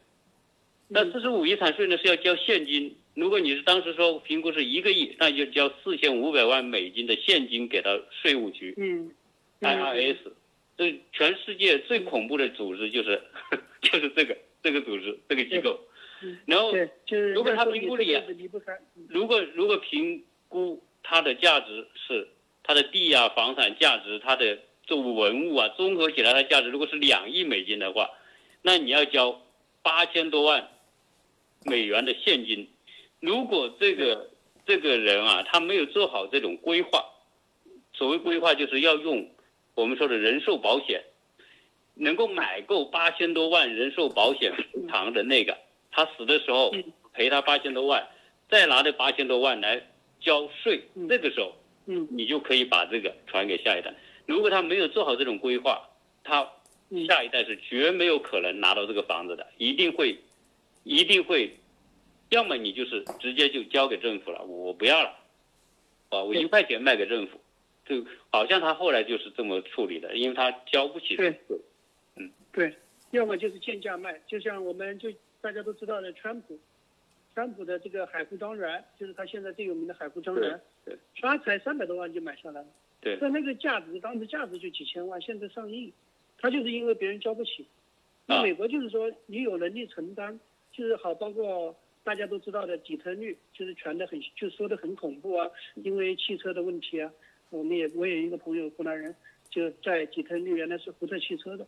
[0.89, 2.97] 那嗯四十五遗产税呢是要交现金。
[3.13, 9.09] 如果你是当时说评估是一个亿，那就交四千五百万美金的现金给到税务局嗯。
[9.61, 10.17] IRS。
[10.81, 13.21] 这全世界最恐怖的组织就是
[13.83, 15.79] 就是这个这个组织这个机构
[16.23, 16.39] 嗯。
[16.47, 16.71] 然后，
[17.05, 18.19] 就是如果他评估的也
[19.07, 22.27] 如果如果评估它的价值是
[22.63, 28.09] 它的地啊、房产价值、它的作物文物啊，综合起来它价值如果是两亿美金的话，
[28.63, 29.39] 那你要交
[29.83, 30.67] 八千多万
[31.63, 32.67] 美元的现金。
[33.19, 34.31] 如果这个
[34.65, 37.05] 这个人啊，他没有做好这种规划，
[37.93, 39.29] 所谓规划就是要用
[39.81, 41.01] 我们说的人寿保险，
[41.95, 44.53] 能够买够八千多万人寿保险
[44.87, 45.57] 偿的那个，
[45.91, 46.71] 他死的时候
[47.13, 48.07] 赔他八千多万，
[48.47, 49.81] 再拿这八千多万来
[50.19, 51.55] 交税，这个时候，
[51.87, 53.91] 嗯，你就可以把这个传给下一代。
[54.27, 55.89] 如果他没有做好这种规划，
[56.23, 56.47] 他
[57.07, 60.15] 下一代是绝没有可能拿到这个房子的，一定会，
[60.83, 61.49] 一定会，
[62.29, 65.09] 要么你就是直接就交给政府了，我不要了，
[66.09, 67.40] 啊，我一块钱卖给政府，
[67.91, 71.29] 就好像他后来就是这么处理的，因为他交不起对。
[71.29, 71.59] 税，
[72.15, 72.73] 嗯，对，
[73.11, 76.57] 要么就是贱价卖，就像我们就大家都知道的川普，
[77.35, 80.99] 川普的这个海湖庄园，就是他现在最有名的海湖庄园，对对。
[81.19, 82.67] 他才三百多万就买下来了。
[83.01, 83.17] 对。
[83.19, 85.91] 但那个价值当时价值就几千万，现在上亿，
[86.37, 87.67] 他就是因为别人交不起。
[88.25, 88.43] 那啊。
[88.43, 90.39] 美国就是说你有能力承担，
[90.71, 91.75] 就是好，包括
[92.05, 97.11] 大家都知道的底特律，就是传的很，就说的很恐怖啊，因为汽车的问题啊，
[97.51, 99.13] 我们也我也有一个朋友湖南人，
[99.49, 101.67] 就在底特律原来是福特汽车的，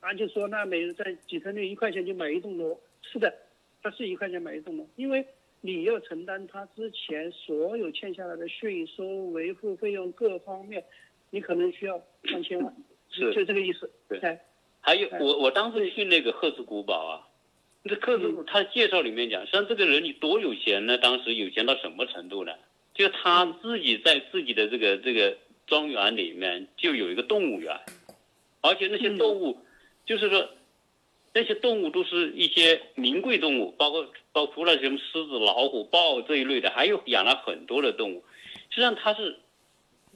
[0.00, 3.34] 啊就说那每在底特律一块钱就买一栋楼，是的，
[3.82, 5.26] 他是一块钱买一栋楼，因为
[5.60, 10.84] 你要承担他之前所有欠下来的税收、维护费用各方面，
[11.30, 12.72] 你可能需要上千万，
[13.10, 13.90] 是就这个意思。
[14.08, 14.40] 对哎，
[14.80, 17.26] 还有哎我我当时去那个赫兹古堡啊，
[17.84, 20.96] 这赫兹古他介绍里面讲，实际上这个人你多有钱呢？
[20.98, 22.52] 当时有钱到什么程度呢？
[22.96, 27.78] 就他自己在自己的这个这个庄园里面就有一个动物园，
[28.62, 29.58] 而且那些嗯动物，
[30.06, 30.48] 就是说
[31.34, 38.24] 那些动物都是一些名贵动物，包括包括除了什么狮子、老虎、豹这一类的，还有养了很多的动物。
[38.70, 39.38] 实际上他是，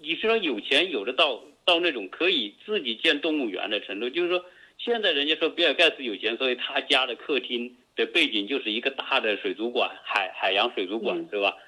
[0.00, 4.42] 你虽然有钱有的到到那种可以自己建动物园的程度，就是说
[4.78, 11.54] 现在人家说比尔盖茨有钱，所以他家的客厅的背景就是一个大的水族馆，海海洋水族馆对吧？
[11.58, 11.62] 嗯，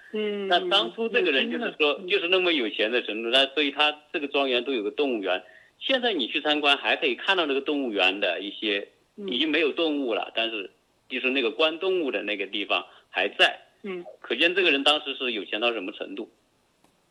[0.49, 5.43] 那当初这个人就是说，嗯就是那么有钱的程度，那所以他这个庄园都有个动物园。
[5.79, 10.71] 现在你去参观，还可以看到那个动物园的一些，嗯已经没有动物了，但是
[11.09, 16.31] 就是那个关动物的那个地方还在，嗯可见这个人当时是有钱到什么程度。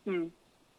[0.06, 0.32] 嗯，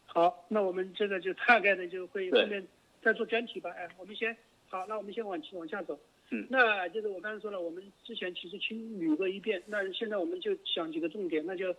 [0.05, 2.65] 好，那我们这个就大概的就会后面
[3.01, 3.69] 再做专题吧。
[3.77, 4.35] 哎，我们先
[4.69, 5.99] 好，那我们先往往下走。
[6.31, 11.75] 嗯那就是我刚才说了，我们之前其实清捋过一遍，那现在我们就讲几个重点，那就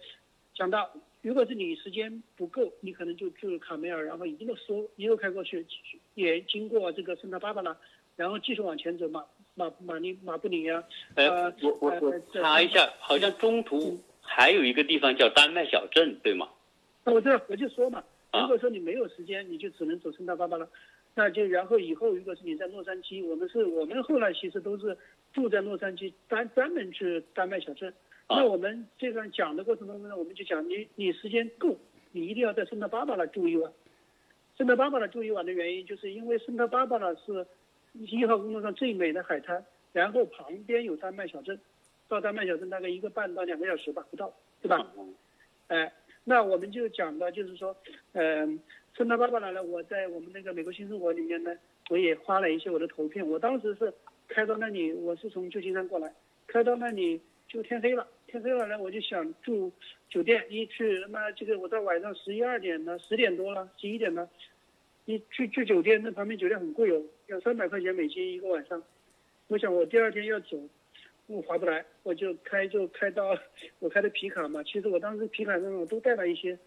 [0.54, 0.88] 讲到，
[1.22, 5.66] 如果是你时间不够，你可能就住卡梅尔，然后一路说一路开过去，
[6.14, 7.76] 也经过这个圣塔芭芭拉，
[8.16, 10.82] 然后继续往前走，马马马尼马布里呀、
[11.16, 16.48] 呃呃，我我我查一下，好像中途还有一个地方叫丹麦小镇，对吗？
[17.04, 20.68] 那我这，我就说嘛，啊如果说你没有时间，你就只能走圣塔芭芭拉，
[21.16, 24.96] 那就然后以后如果是你在洛杉矶，我们是我们后来其实都是
[25.32, 27.92] 住在洛杉矶，专专门去丹麦小镇。
[28.26, 31.76] 啊那我们这段讲的过程当中呢，我们就讲你你时间够，
[32.12, 33.72] 你一定要在圣塔芭芭拉住一晚。
[34.56, 37.46] 圣塔芭芭拉住一晚的原因，就是因为圣塔芭芭拉是
[37.94, 41.58] 一号公路上最美的海滩，然后旁边有丹麦小镇，
[42.08, 44.32] 到丹麦小镇大概一个半到两个小时吧，不到，
[44.62, 44.90] 对吧？
[45.68, 45.92] 哎，
[46.24, 47.76] 那我们就讲到，就是说，
[48.12, 48.58] 嗯、
[48.96, 51.54] 圣塔芭芭拉呢，我在我们那个美国新生活里面呢，
[51.90, 53.26] 我也发了一些我的图片。
[53.28, 53.92] 我当时是
[54.28, 56.14] 开到那里，我是从旧金山过来，
[56.46, 59.70] 开到那里就天黑了，天黑了呢，我就想住
[60.08, 64.28] 酒店，一去他妈这个我到晚上十一二点了，十点多了，十一点了，
[65.04, 68.82] 一去去酒店，那旁边酒店很贵哦，要三百块钱美金一个晚上。
[69.46, 70.58] 我想我第二天要走，
[71.26, 73.38] 我划不来，我就开就开到
[73.78, 74.62] 我开的皮卡嘛。
[74.64, 76.58] 其实我当时皮卡上我都带了一些，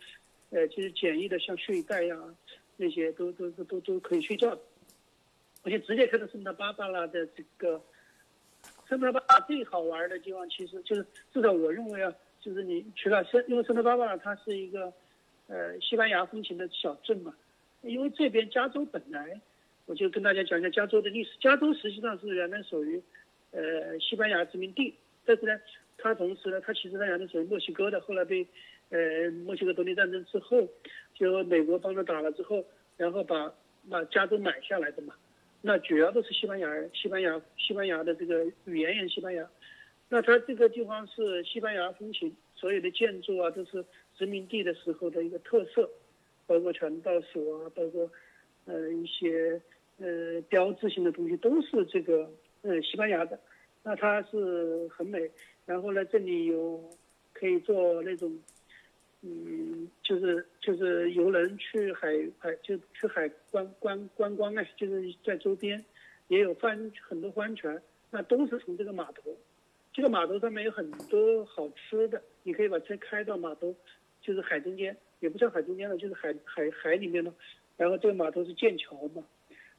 [0.51, 2.17] 呃，就是简易的像睡袋呀、
[2.77, 4.61] 那些都都都都都可以睡觉的。
[5.63, 7.81] 我就直接开到圣塔芭芭拉的这个
[8.87, 14.93] 圣塔芭芭拉最好玩的地方，其实就是至少我认为啊，就是你除了圣，因为圣塔芭芭拉它是一个
[15.47, 17.35] 呃西班牙风情的小镇嘛，
[17.81, 19.39] 因为这边加州本来
[19.85, 21.31] 我就跟大家讲一下加州的历史。
[21.39, 23.01] 加州实际上是原来属于
[23.51, 24.93] 呃西班牙殖民地，
[25.25, 25.59] 但是呢，
[25.97, 28.47] 它同时呢，它其实它原来属于墨西哥的，后来被
[28.89, 30.65] 呃墨西哥独立战争之后，
[31.13, 32.63] 就美国帮着打了之后，
[32.95, 33.53] 然后把
[33.89, 35.13] 把加州买下来的嘛。
[35.61, 39.47] 那主要都是西班牙人，西班牙西班牙的这个语言也西班牙。
[40.09, 43.83] 那它这个地方是西班牙风情，所有的建筑啊都是
[44.15, 45.89] 殖民地的时候的一个特色，
[46.45, 48.09] 包括传道所啊，包括
[48.65, 49.61] 呃一些
[49.97, 53.37] 呃标志性的东西都是这个呃西班牙的。
[53.83, 55.29] 那它是很美，
[55.65, 56.81] 然后呢这里有
[57.33, 58.31] 可以做那种
[59.29, 62.07] 嗯，就是就是游人去海
[62.39, 65.83] 海就去海观观观光哎，就是在周边
[66.29, 69.35] 也有帆很多帆船，那都是从这个码头。
[69.91, 73.75] 这个码头上面有很多好吃的，你可以把车开到码头，
[74.21, 77.33] 就是海中间，也不叫海中间了，就是海海海里面了。
[77.75, 79.23] 然后这个码头是剑桥嘛，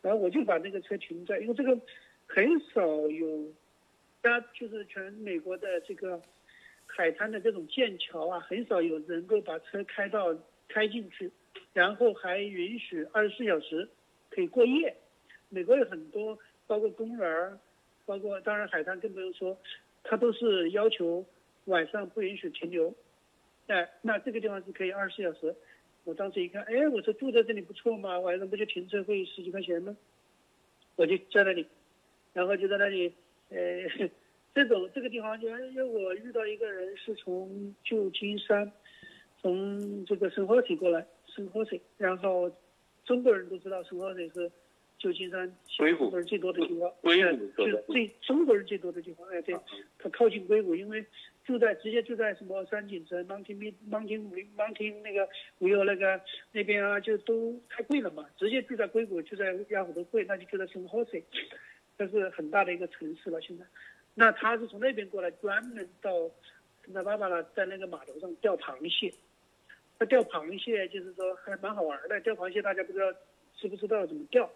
[0.02, 1.80] 然后我就把那个车停在，因为这个
[2.26, 3.52] 很少有，
[4.22, 6.20] 家就是全美国的这个
[6.88, 11.30] 海滩的这种剑桥啊，很少有能够把车开到开进去，
[11.72, 13.88] 然后还允许二十四小时
[14.30, 14.96] 可以过夜。
[15.48, 17.58] 美国有很多，包括公园儿，
[18.04, 19.56] 包括当然海滩更不用说。
[20.04, 21.24] 他都是要求
[21.66, 22.94] 晚上不允许停留，
[23.66, 25.54] 哎，那这个地方是可以二十四小时。
[26.04, 29.94] 我当时一看，哎，我说住在这里不错嘛，晚上不就停车费十几块钱吗？
[30.96, 31.66] 我就在那里，
[32.32, 33.12] 然后就在那里，
[33.50, 33.58] 呃，
[34.58, 38.72] 这种这个地方，因为因为我遇到一个人是从旧金山，
[39.40, 42.50] 从这个圣何塞过来，圣何塞，然后
[43.04, 44.50] 中国人都知道圣何塞是。
[45.00, 46.92] 旧金山中国人最多的地方，
[47.56, 49.24] 就是最中国人最多的地方。
[49.28, 49.56] 哎，对，
[49.96, 51.06] 它靠近硅谷，因为
[51.44, 55.24] 住在直接住在什么山景城、Mountain Mountain Mountain 那个，
[55.60, 58.26] 还有那个那边啊，就都太贵了嘛。
[58.36, 61.22] 直接住在硅谷，就在亚虎都贵，那就住在圣何塞，
[61.96, 63.40] 这是很大的一个城市了。
[63.40, 63.64] 现在，
[64.18, 66.10] 那他是从那边过来，专门到
[66.84, 69.14] 圣塔芭芭拉，在那个码头上钓螃蟹。
[69.96, 72.20] 他钓螃蟹就是说还蛮好玩的。
[72.22, 73.12] 钓螃蟹大家不知道
[73.54, 74.50] 知不知道怎么钓？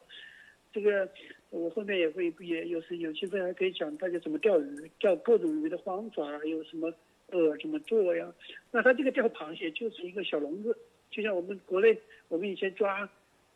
[0.72, 1.08] 这个
[1.50, 6.92] 我后面也会也有时有机会还可以讲大家怎么钓鱼，钓各种鱼的方法，有什么
[7.28, 8.34] 呃怎么做呀？
[8.72, 10.76] 那他这个钓螃蟹就是一个小笼子，
[11.08, 11.96] 就像我们国内
[12.26, 13.08] 我们以前抓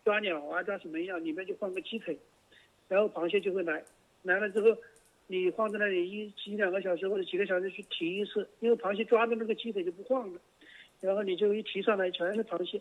[0.05, 2.17] 抓鸟啊抓什么一样，里面就放个鸡腿，
[2.87, 3.83] 然后螃蟹就会来，
[4.23, 4.77] 来了之后
[5.29, 10.41] 你放在那里一一两个小时或者几个小时去提一次，因为螃蟹抓的那个鸡腿就不晃了，
[11.01, 12.81] 然后你就一提上来全是螃蟹。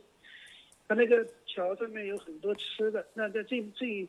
[0.87, 4.07] 它那个桥上面有很多吃的，那在最最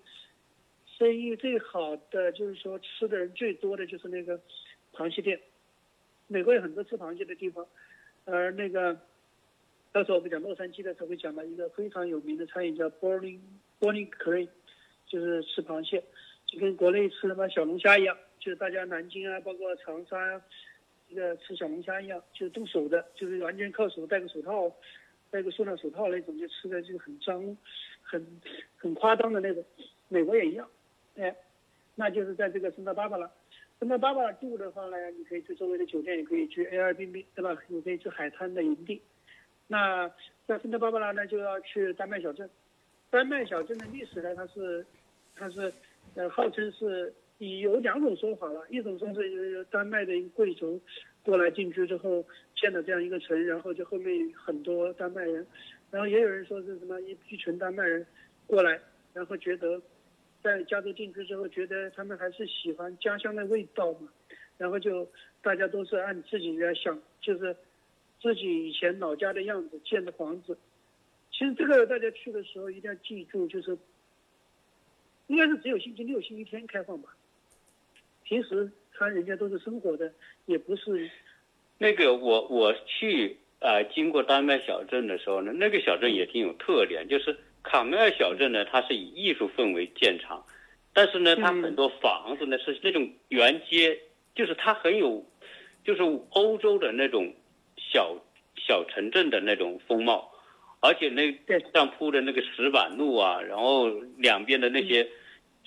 [0.98, 4.38] 生意最好的就是说吃的人最多的就是那个
[4.92, 5.40] 螃蟹店。
[6.26, 7.66] 美国有很多吃螃蟹的地方，
[8.26, 9.00] 而那个
[9.92, 13.38] 到时候我们讲洛杉矶的时候会讲到一个非常有名的餐饮叫 Bowling
[13.80, 14.48] Bowling Creek，
[15.06, 16.04] 就是吃螃蟹，
[16.46, 18.14] 就跟国内吃什么小龙虾一样，
[18.46, 20.40] 就是大家南京啊，包括长沙，
[21.08, 24.72] 这个吃小龙虾一样，就是动手的，就是完全靠手，戴个手套。
[25.28, 27.56] 戴个塑料手套那种，就吃的就很脏，
[28.00, 28.24] 很
[28.76, 29.62] 很夸张的那种。
[30.08, 30.70] 美国也一样，
[31.16, 31.36] 哎，
[31.96, 33.28] 那就是在这个圣塔芭芭拉，
[33.80, 37.60] 圣塔芭芭拉住的话呢，你可以去周围的酒店，也可以去 Airbnb，对吧？
[37.66, 39.02] 你可以去海滩的营地。
[39.66, 40.08] 那
[40.46, 42.48] 在圣塔芭芭拉呢，就要去丹麦小镇。
[43.10, 44.86] 丹麦小镇的历史呢，它是
[45.34, 45.74] 它是
[46.14, 50.80] 呃号称是有两种说法了，一种说是丹麦的一个贵族。
[51.22, 55.44] 过来定居之后建了这样一个城，然后就后面很多丹麦人，
[55.90, 58.06] 然后也有人说是什么一一群丹麦人
[58.46, 58.80] 过来，
[59.12, 59.82] 然后觉得
[60.40, 64.08] 在加州定居之后，觉得他们还是喜欢家乡的味道嘛，
[64.56, 65.10] 然后就
[65.42, 67.56] 大家都是按自己的想，就是
[68.22, 70.56] 自己以前老家的样子建的房子。
[71.32, 73.76] 其实这个大家去的时候一定要记住，就是
[75.26, 77.15] 应该是只有星期六、星期天开放吧，
[78.28, 78.70] 平时。
[78.98, 80.10] 他人家都是生活的，
[80.46, 81.10] 也不是。
[81.76, 90.42] 那个我我去呃，经过丹麦小镇的时候呢，那个小镇也挺有特点，就是卡梅尔小镇呢，它是以艺术氛围见长，
[90.94, 94.00] 但是呢，它很多房子呢是那种沿街，
[94.34, 95.22] 就是它很有，
[95.84, 97.30] 就是欧洲的那种
[97.76, 98.16] 小
[98.56, 100.32] 小城镇的那种风貌，
[100.80, 101.30] 而且那
[101.74, 105.06] 上铺的那个石板路啊，然后两边的那些，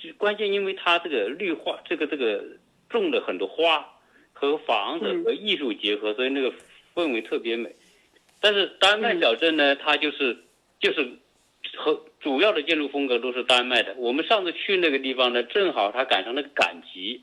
[0.02, 2.44] 就关键因为它这个绿化，这个这个。
[2.92, 3.88] 种了很多花，
[4.34, 6.52] 和房子和艺术结合，所以那个
[6.96, 7.76] 氛围特别美。
[8.42, 10.36] 但是丹麦小镇呢，它就是
[10.80, 11.08] 就是
[11.78, 13.94] 和主要的建筑风格都是丹麦的。
[13.98, 17.22] 我们上次去那个地方呢，正好它赶上那个赶集，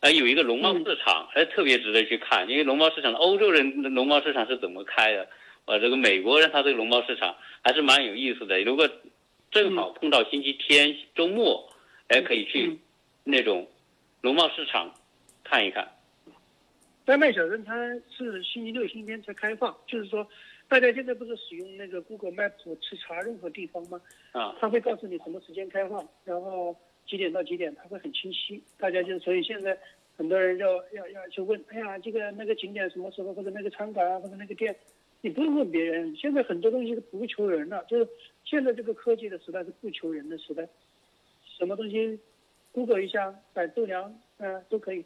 [0.00, 2.46] 啊，有一个农贸市场，还特别值得去看。
[2.50, 5.26] 因为农贸市场，欧洲人的农贸市场是怎么开的？
[5.64, 7.34] 啊，这个美国人他这个农贸市场
[7.64, 8.60] 还是蛮有意思的。
[8.60, 8.86] 如果
[9.50, 11.72] 正好碰到星期天周末，
[12.08, 12.78] 哎，可以去
[13.24, 13.66] 那种
[14.22, 14.94] 农贸市场。
[15.44, 15.88] 看一看，
[17.06, 17.74] 丹麦小镇它
[18.10, 20.28] 是星期六、星期天才开放，就是说，
[20.68, 22.52] 大家现在不是使用那个 Google Map
[22.82, 23.98] 去查任何地方吗？
[24.32, 28.62] 啊，它会告诉你什么时间开放，然后几点到几点，它会很清晰。
[28.76, 29.78] 大家就所以现在
[30.18, 34.76] 很多人要要要去问，哎呀，这个那个景点什么时候，或者那个餐馆啊，或者那个店，
[35.22, 36.14] 你不用问别人。
[36.14, 38.06] 现在很多东西是不求人的，就是
[38.44, 40.68] 现在这个科技的时代是不求人的时代，
[41.58, 42.18] 什么东西
[42.72, 45.04] ，Google 一下，百度量，嗯，都可以。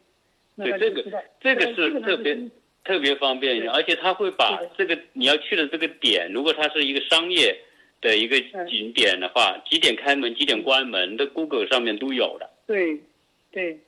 [0.55, 2.37] 对这个，这个是特别
[2.83, 7.59] 特别方便，而且他会把这个你要去的这个点，如果它是一个商业
[8.01, 8.39] 的一个
[8.69, 12.47] 景点的话，几点开门、几点关门的，Google 上面都有的。
[12.67, 13.01] 对，
[13.51, 13.79] 对，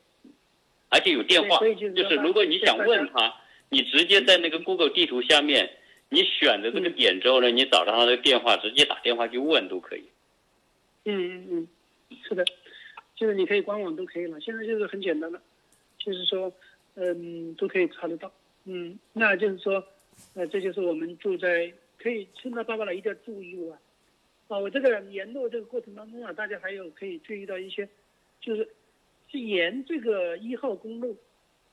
[0.89, 3.35] 而且有电话，就是如果你想问他，
[3.69, 5.69] 你直接在那个 Google 地图下面，
[6.09, 10.05] 你选的这个点之后呢，你找到他的电话，直接打电话去问都可以。
[11.03, 11.67] 嗯嗯嗯，
[12.23, 12.45] 是的，
[13.15, 15.41] 就是你可以官网都可以了，现在就是很简单了，
[15.97, 16.51] 就是说，
[16.95, 18.31] 嗯，都可以查得到。
[18.65, 19.85] 嗯，那就是说，
[20.33, 23.79] 呃，这就是我们住在可以圣诞芭芭拉一定要注意啊。
[24.47, 27.87] 啊，我这个沿路这个过程当中啊，大家还有可以注意到一些，
[28.39, 28.67] 就是
[29.29, 31.17] 是沿这个一号公路，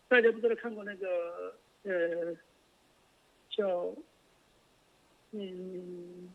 [0.09, 2.37] 大家不知道看过那个呃
[3.51, 3.95] 叫
[5.33, 6.31] 嗯。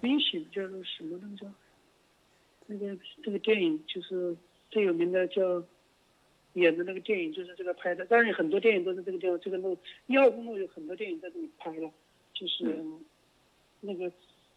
[0.00, 1.52] 冰醒叫做什么那个叫，
[2.70, 4.36] 那个这个电影就是
[4.70, 5.64] 最有名的叫
[6.52, 11.90] 演的那个电影就是这个拍的，当然很多电影都是这个地方这个路一号公路有很多电影在这里拍了，
[12.32, 12.84] 就是
[13.80, 14.12] 那个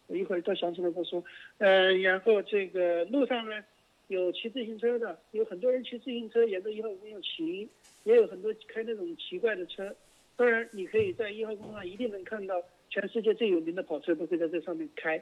[0.07, 1.23] 我一会儿再想起来再说。
[1.57, 3.63] 呃，然后这个路上呢
[4.07, 7.67] 有骑自行车的，有很多人骑自行车沿着一号公路骑，
[8.03, 9.95] 也有很多开那种奇怪的车。
[10.35, 12.61] 当然你可以在一号公路上一定能看到。
[12.93, 15.17] 全世界最有名的跑车都会在这上面开，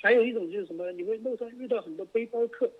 [0.00, 0.92] 还有一种就是什么？
[0.92, 2.70] 你会路上遇到很多背包客，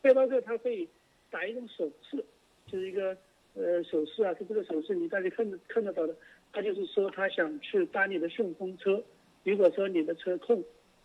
[0.00, 0.86] 背包客他会
[1.30, 2.22] 打一种手势，
[2.66, 3.16] 就是一个
[3.54, 6.14] 呃手势啊，是这个手势你大家看得看得到的，
[6.52, 9.02] 他就是说他想去搭你的顺风车，
[9.44, 10.62] 如果说你的车空，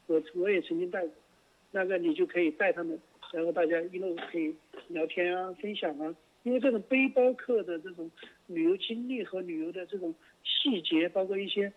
[0.07, 1.11] 我我也曾经带过，
[1.71, 2.99] 那个你就可以带他们，
[3.31, 4.53] 然后大家一路可以
[4.87, 8.09] 聊天啊，分享啊，因为这种背包客的这种
[8.47, 10.13] 旅游经历和旅游的这种
[10.43, 11.71] 细节，包括一些。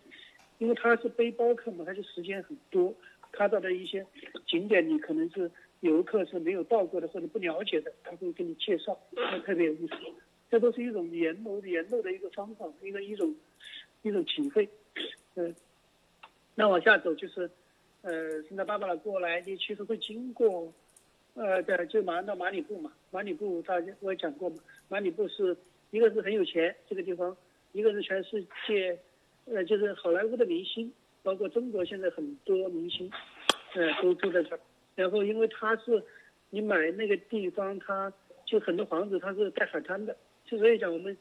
[0.57, 2.93] 因为他是背包客嘛，他就时间很多，
[3.31, 4.05] 看到的一些
[4.47, 9.93] 景点你可能是游客是没有到过的或者不了解的，他会给你介绍，那特别有意思。
[10.49, 13.33] 这都是一种沿路沿路的一个方法，一个一种
[14.01, 14.67] 一种体会。
[15.35, 15.55] 嗯，
[16.55, 17.49] 那往下走就是，
[18.01, 20.71] 呃，圣诞芭芭拉过来，你其实会经过，
[21.35, 22.91] 呃，对，就马上到马里布嘛。
[23.11, 24.57] 马里布大家我也讲过嘛，
[24.89, 25.55] 马里布是
[25.91, 27.35] 一个是很有钱这个地方，
[27.71, 28.99] 一个是全世界。
[29.45, 30.93] 呃，就是好莱坞的明星，
[31.23, 33.09] 包括中国现在很多明星，
[33.75, 34.59] 呃，都住在这儿。
[34.95, 36.03] 然后，因为它是
[36.49, 38.11] 你买那个地方，它
[38.45, 40.15] 就很多房子它是带海滩的，
[40.45, 41.15] 就所以讲我们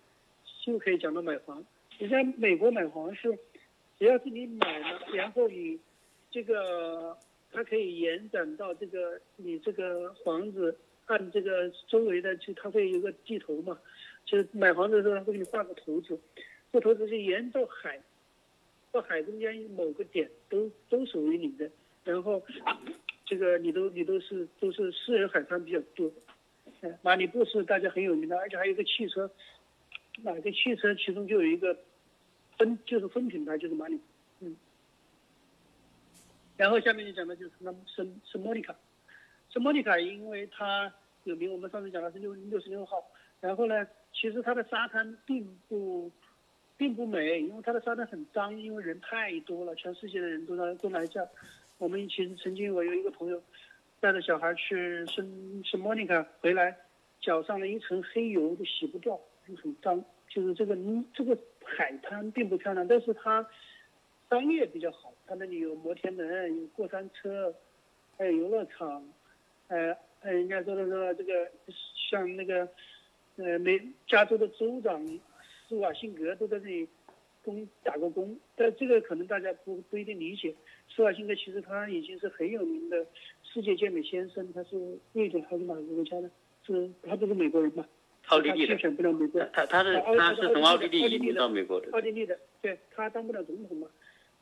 [0.64, 1.64] 就可以讲到买房。
[1.98, 3.30] 你像美国买房是，
[3.98, 5.78] 只要是你买了，然后你
[6.30, 7.16] 这个
[7.52, 10.76] 它可以延展到这个你这个房子
[11.06, 13.78] 按这个周围的，就它会有个地图嘛，
[14.24, 16.18] 就是买房子的时候它会给你画个图纸，
[16.72, 18.00] 这图纸就沿着海。
[18.92, 21.70] 到海中间某个点都都属于你的，
[22.02, 22.42] 然后
[23.24, 26.10] 这个你都你都是都是私人海滩比较多。
[27.02, 29.30] 马里布是大家很有名的，而且还有一个汽车，
[30.22, 31.76] 哪个汽车其中就有一个
[32.58, 34.00] 分就是分品牌就是马里，
[34.40, 34.56] 嗯。
[36.56, 38.74] 然后下面就讲的就是那圣圣莫妮卡，
[39.50, 40.92] 圣莫妮卡因为它
[41.24, 43.04] 有名，我们上次讲的是六六十六号，
[43.40, 46.10] 然后呢，其实它的沙滩并不。
[46.80, 51.28] 并不美，因为它的沙滩很脏，因为人太多了，全世界的人都来都来这儿。
[51.76, 53.42] 我们其实曾经我有一个朋友，
[54.00, 56.74] 带着小孩去圣圣莫尼卡回来，
[57.20, 60.02] 脚上的一层黑油都洗不掉，就很脏。
[60.26, 60.74] 就是这个
[61.12, 63.46] 这个海滩并不漂亮，但是它
[64.30, 67.54] 商业比较好，它那里有摩天轮，有过山车，
[68.16, 69.06] 还有游乐场，
[69.68, 71.46] 呃呃，人家说的说这个
[72.10, 72.66] 像那个
[73.36, 75.06] 呃美加州的州长。
[75.70, 76.88] 施瓦辛格都在这里
[77.44, 80.52] 工打过工，但这个可能大家不不一定理解。
[80.88, 83.06] 施瓦辛格其实他已经是很有名的
[83.44, 86.28] 世界健美先生，他是瑞典还是哪个国家的？
[86.66, 87.86] 是他不是美国人嘛？
[88.26, 88.76] 奥地利的。
[88.78, 89.40] 选不了美国。
[89.52, 91.88] 他他是他是从奥地利移民到美国的。
[91.92, 93.86] 奥地利的，对他当不了总统嘛？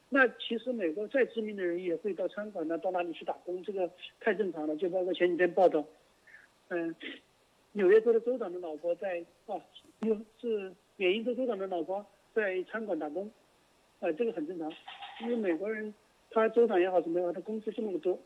[0.09, 3.63] 那其实美国再知名的人也会到餐馆呢，到哪里去打工？
[3.63, 4.75] 这个太正常了。
[4.79, 5.85] 就包括前几天报道，
[6.69, 6.97] 嗯，
[7.73, 9.61] 纽约州的州长的老婆在啊，
[10.01, 10.73] 又是。
[10.99, 13.31] 缅因州州长的老婆在餐馆打工，
[14.01, 14.71] 呃，这个很正常，
[15.23, 15.95] 因为美国人
[16.31, 18.19] 他州长也好什么也好，他工资就那么多，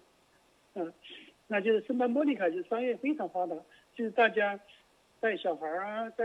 [0.74, 0.90] 嗯，
[1.46, 3.54] 那就是圣班莫妮卡就商业非常发达，
[3.94, 4.58] 就是大家
[5.20, 6.24] 带小孩啊，带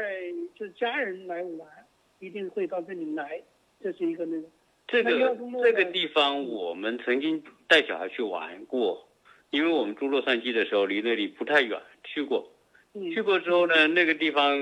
[0.55, 1.67] 就是家人来玩，
[2.19, 3.41] 一定会到这里来，
[3.81, 4.47] 这是一个那个。
[4.87, 5.11] 这个
[5.61, 9.05] 这个地方我们曾经带小孩去玩过，
[9.49, 12.49] 因为我们住洛杉矶的时候离那里不太远，去过。
[13.13, 14.57] 去过之后呢，那个地方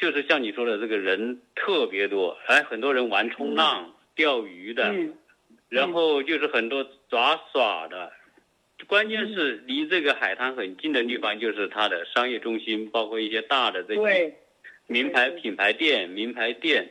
[0.00, 4.94] 就是像你说的，这个人特别多，哎，很多人玩冲浪、钓鱼的，
[5.68, 8.12] 然后就是很多杂耍的，
[8.86, 14.34] 关键是离这个海滩很近的地方，就是它的商业中心，包括一些大的这些
[14.86, 16.90] 名牌品牌店、名牌店、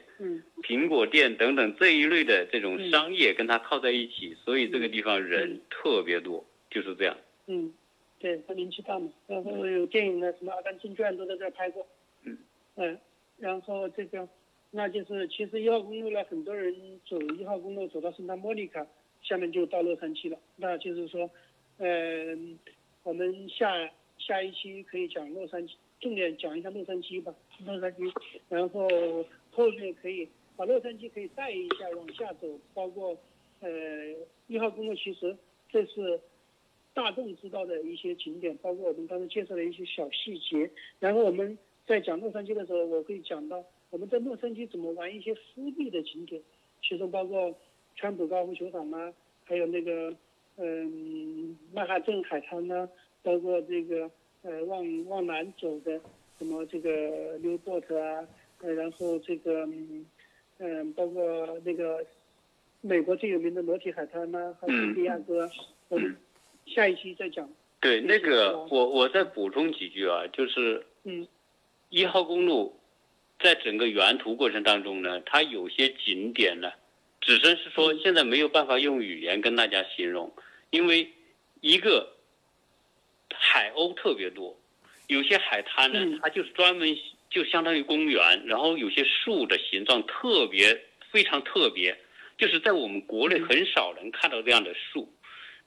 [0.64, 7.16] 苹果店等等这一类的这种商业跟它靠在一起，所以这个地方人特别多，就是这样。
[7.48, 7.72] 嗯。
[8.24, 11.86] 对他名气大嘛，然后有电影的什么《阿甘正传》都在这儿拍过。
[12.24, 12.38] 嗯
[12.76, 12.98] 嗯，
[13.38, 14.26] 然后这个，
[14.72, 16.74] 那就是其实一号公路呢，很多人
[17.06, 18.88] 走一号公路走到圣塔莫妮卡，
[19.22, 20.40] 下面就到洛杉矶了。
[20.56, 21.30] 那就是说，
[21.80, 22.58] 嗯，
[23.04, 28.10] 我们下下一期可以讲洛杉矶，重点讲一下洛杉矶吧，洛杉矶，
[28.48, 28.88] 然后
[29.52, 33.18] 后面可以把洛杉矶可以带一下往下走，包括
[33.60, 33.70] 呃
[34.48, 35.36] 一号公路，其实
[35.70, 36.18] 这是
[36.94, 40.70] 大众知道的一些景点，包括我们刚才介绍的一些小细节。
[41.00, 46.42] 然后我们在讲洛杉矶的时候，我会讲到我们在洛杉矶怎么玩一些私密的景点，
[46.82, 47.54] 其中包括
[47.96, 49.14] 川普高尔夫球场啊，
[49.46, 50.16] 还有那个
[50.58, 52.88] 嗯曼哈顿海滩啊，
[53.22, 54.10] 包括这个
[54.44, 56.00] 呃往往南走的
[56.38, 58.28] 什么这个 Newport 啊，
[58.62, 60.06] 呃然后这个嗯
[60.60, 62.06] 嗯包括那个
[62.82, 65.50] 美国最有名的裸体海滩呐、还有圣地亚哥，
[65.90, 66.16] 我们
[66.68, 67.50] 下一期再讲。
[67.80, 71.28] 对，那个我我再补充几句啊，就是嗯。
[71.90, 72.76] 一号公路
[73.40, 76.72] 在整个沿途过程当中呢，它有些景点呢，
[77.22, 80.34] 只能是说现在没有办法用语言跟大家形容，
[80.72, 81.08] 因为
[81.62, 82.12] 一个
[83.32, 84.58] 海鸥特别多，
[85.06, 86.98] 有些海滩呢嗯，它就是专门
[87.30, 90.76] 就相当于公园，然后有些树的形状特别
[91.12, 91.96] 非常特别，
[92.40, 95.08] 就是在我们国内很少能看到这样的树。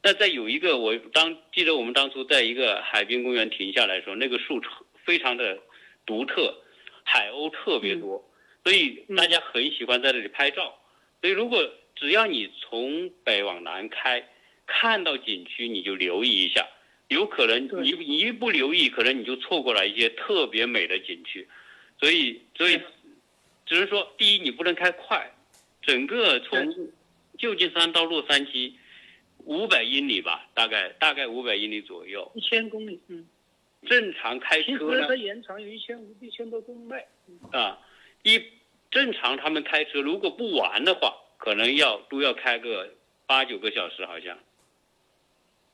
[0.06, 4.70] 那在有一个，我当记得我们当初在一个海滨公园停下来的时候，那个树特
[5.04, 5.58] 非常的
[6.06, 6.62] 独特，
[7.02, 8.24] 海鸥特别多，
[8.62, 10.78] 所以大家很喜欢在这里拍照。
[11.20, 14.24] 所以如果只要你从北往南开，
[14.64, 16.64] 看到景区你就留意一下，
[17.08, 21.48] 有可能你一不留意，可能你就错过了一些特别美的景区。
[21.98, 22.80] 所以所以
[23.66, 25.34] 只是说，第一你不能开快，
[25.82, 26.92] 整个从
[27.36, 28.70] 旧金山到洛杉矶
[29.46, 32.30] 五百英里吧，大概大概五百英里左右。
[32.34, 33.26] 一千公里，嗯，
[33.86, 36.94] 正常开车呢实它延长有一千五一千多公里。
[37.28, 37.78] 嗯啊，
[38.22, 38.42] 一
[38.90, 42.92] 正常他们开车如果不玩的话，可能要都要开个
[43.24, 44.36] 八九个小时好像。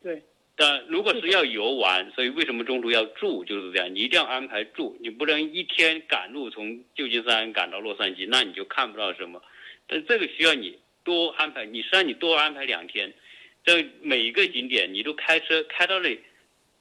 [0.02, 0.22] 对，
[0.54, 9.42] 但如果是要游玩，所以为什么中途要住就是这样，你一定要安排住，你不能一天赶路从旧金山赶到洛杉矶，那你就看不到什么。
[9.86, 13.12] 但这个需要你多安排，你实际上你多安排两天，
[13.64, 16.20] 这每一个景点你都开车开到那里，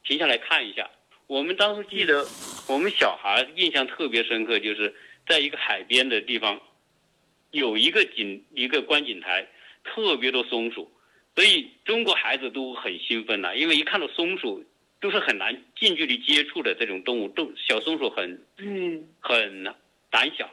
[0.03, 0.89] 停下来看一下。
[1.27, 2.27] 我们当时记得，
[2.67, 4.93] 我们小孩印象特别深刻，就是
[5.27, 6.61] 在一个海边的地方，
[7.51, 9.47] 有一个景一个观景台，
[9.83, 10.91] 特别多松鼠。
[11.35, 14.65] 所以中国孩子都很兴奋呐、因为一看到松鼠，
[14.99, 19.63] 都是很难近距离接触的这种动物，动小松鼠很嗯很
[20.09, 20.49] 胆小，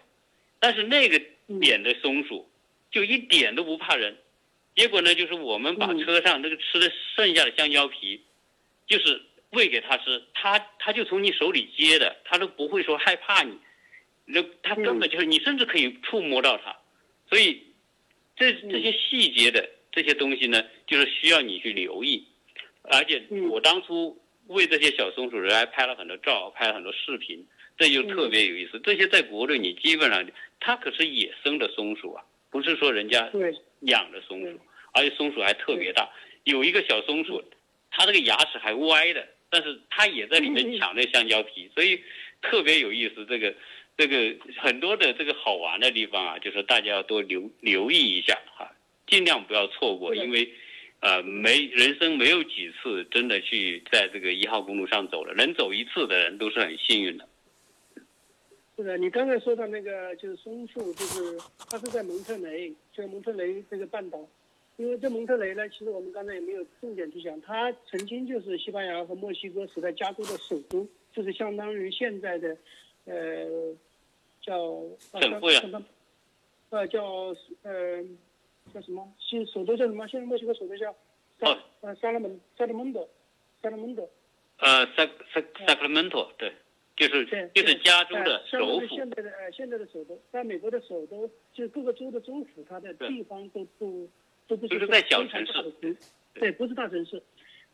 [0.61, 1.21] 但是那个
[1.61, 2.49] 点的松鼠
[2.93, 4.17] 就一点都不怕人。
[4.79, 5.99] 结果呢，就是我们把嗯。
[6.05, 8.23] 车上那个吃的剩下的香蕉皮，
[8.87, 9.21] 就是
[9.51, 13.59] 喂给它吃，它它就从你手里接的，它都不会说害怕你，
[14.25, 16.77] 那它根本就是你甚至可以触摸到它，
[17.29, 17.61] 所以
[18.37, 22.25] 这这些细节的这些东西呢，就是需要你去留意。
[22.85, 23.49] 而且嗯。
[23.49, 24.17] 我当初
[24.47, 27.45] 为这些小松鼠人还拍了很多照，拍了很多视频，
[27.77, 28.79] 这就特别有意思。
[28.85, 30.25] 这些在国内你基本上，
[30.61, 33.29] 它可是野生的松鼠啊，不是说人家，
[33.81, 34.61] 养的松鼠，
[34.99, 36.09] 而且松鼠还特别大。
[36.45, 37.43] 有一个小松鼠，
[37.91, 42.01] 它这个牙齿还歪的，但是它也在里面抢那香蕉皮，所以
[42.43, 43.25] 特别有意思。
[43.27, 43.55] 这个
[43.97, 48.71] 这个很多的这个好玩的地方啊，就是大家要多留留意一下哈，
[49.07, 50.49] 尽量不要错过，因为
[51.01, 57.29] 呃没人生没有几次真的去在这个一号公路上走了，能走一次的人都是很幸运的。
[58.77, 61.37] 是的，你刚才说到那个就是松树，就是
[61.69, 64.19] 它是在蒙特雷，就是蒙特雷这个半岛。
[64.79, 72.57] 因为这蒙特雷呢，其实我们刚才也没有重点去讲，它曾经就是西班牙和墨西哥时代加州的首都，就是相当于现在的，
[73.05, 73.75] 呃，
[74.41, 74.81] 叫
[75.21, 75.83] 省会啊叫
[76.71, 77.05] 呃叫
[77.63, 78.05] 呃
[78.73, 79.13] 叫什么？
[79.19, 80.07] 新首都叫什么？
[80.07, 80.95] 现在墨西哥首都叫
[81.41, 83.09] 萨哦呃萨拉门萨拉蒙德，
[83.61, 84.09] 萨拉蒙德。
[84.59, 86.53] 呃，Sac Sac Sacramento 对，
[86.97, 88.87] 就是，就是加州的首府。
[88.87, 94.09] 现在的呃现在的首都，在美国的首都，就是各个州的州府，它的地方都不都
[94.49, 95.97] 不是都是在小城市
[96.35, 97.23] 对，不是大城市。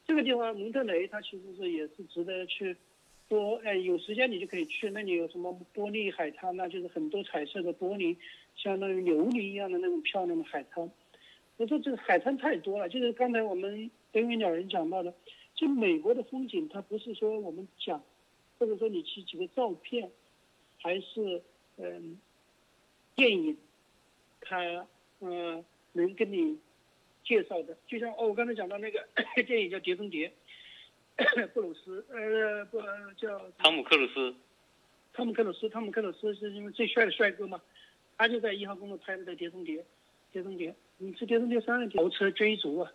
[0.07, 2.77] 这个地方蒙特雷，它其实是也是值得去
[3.29, 4.91] 多，哎，有时间你就可以去。
[4.91, 8.17] 那里有什么玻璃海滩呐、就是很多彩色的玻璃，
[8.57, 10.91] 相当于琉璃一样的那种漂亮的海滩。
[11.57, 15.15] 我说这个海滩太多了，就是刚才我们北美鸟人讲到的，
[15.55, 18.03] 就美国的风景，它不是说我们讲，
[18.59, 20.11] 或者说你去几个照片，
[20.83, 21.41] 还是
[21.77, 22.19] 嗯、
[23.15, 23.57] 电影，
[24.41, 24.87] 它
[25.21, 25.65] 呃
[25.95, 26.57] 能跟你
[27.25, 29.05] 介绍的，就像哦，我刚才讲到那个
[29.47, 30.31] 电影叫《碟中谍》，
[31.55, 32.81] 布鲁斯呃不
[33.17, 34.35] 叫汤姆克鲁斯，
[35.13, 37.61] 汤姆克鲁斯，汤姆克鲁斯是因为最帅的帅哥嘛，
[38.19, 39.77] 他就在一号公路拍的《碟中谍》，
[40.33, 42.93] 《碟中谍》，你是《碟中谍三》豪车追逐啊，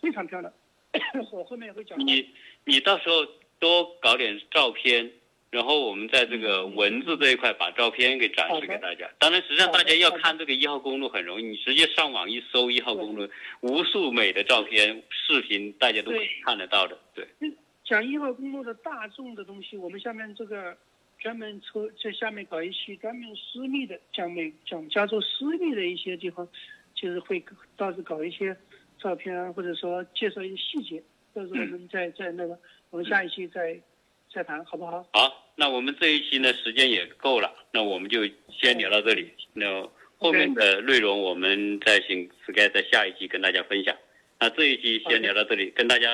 [0.00, 0.52] 非常漂亮。
[1.32, 1.98] 我后面也会讲。
[1.98, 2.28] 你
[2.64, 3.24] 你到时候
[3.58, 5.10] 多搞点照片，
[5.52, 9.08] 然后我们在这个文字这一块把照片给展示给大家。
[9.18, 13.28] 当然，实际上大家要看这个一号公路很容易，你直接上网一搜一号公路，
[13.60, 16.98] 无数美的照片、视频，大家都可以看得到的。
[17.14, 17.28] 对。
[17.84, 20.76] 讲一号公路的大众的东西，我们下面这个
[21.18, 26.48] 专门抽在下面搞一期专门私密的，讲美讲加州私密的一些地方，
[26.94, 27.44] 就是会
[27.76, 28.56] 倒是搞一些。
[28.98, 31.02] 照片啊，或者说介绍一些细节，
[31.34, 32.56] 到时候我们再再那个，
[32.90, 33.76] 我们下一期再
[34.32, 35.06] 再谈，好不好？
[35.12, 38.20] 好，那我们这一期呢时间也够了，那我们就
[38.50, 39.30] 先聊到这里。
[39.52, 39.86] 那
[40.18, 43.94] 后面的内容我们再请 Sky 在下一期跟大家分享。
[44.40, 46.08] 那这一期先聊到这里，跟大家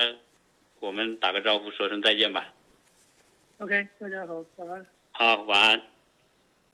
[0.81, 2.53] 我们打个招呼，说声再见吧。
[3.59, 4.87] OK，大家好，晚安。
[5.12, 5.97] 好，晚安。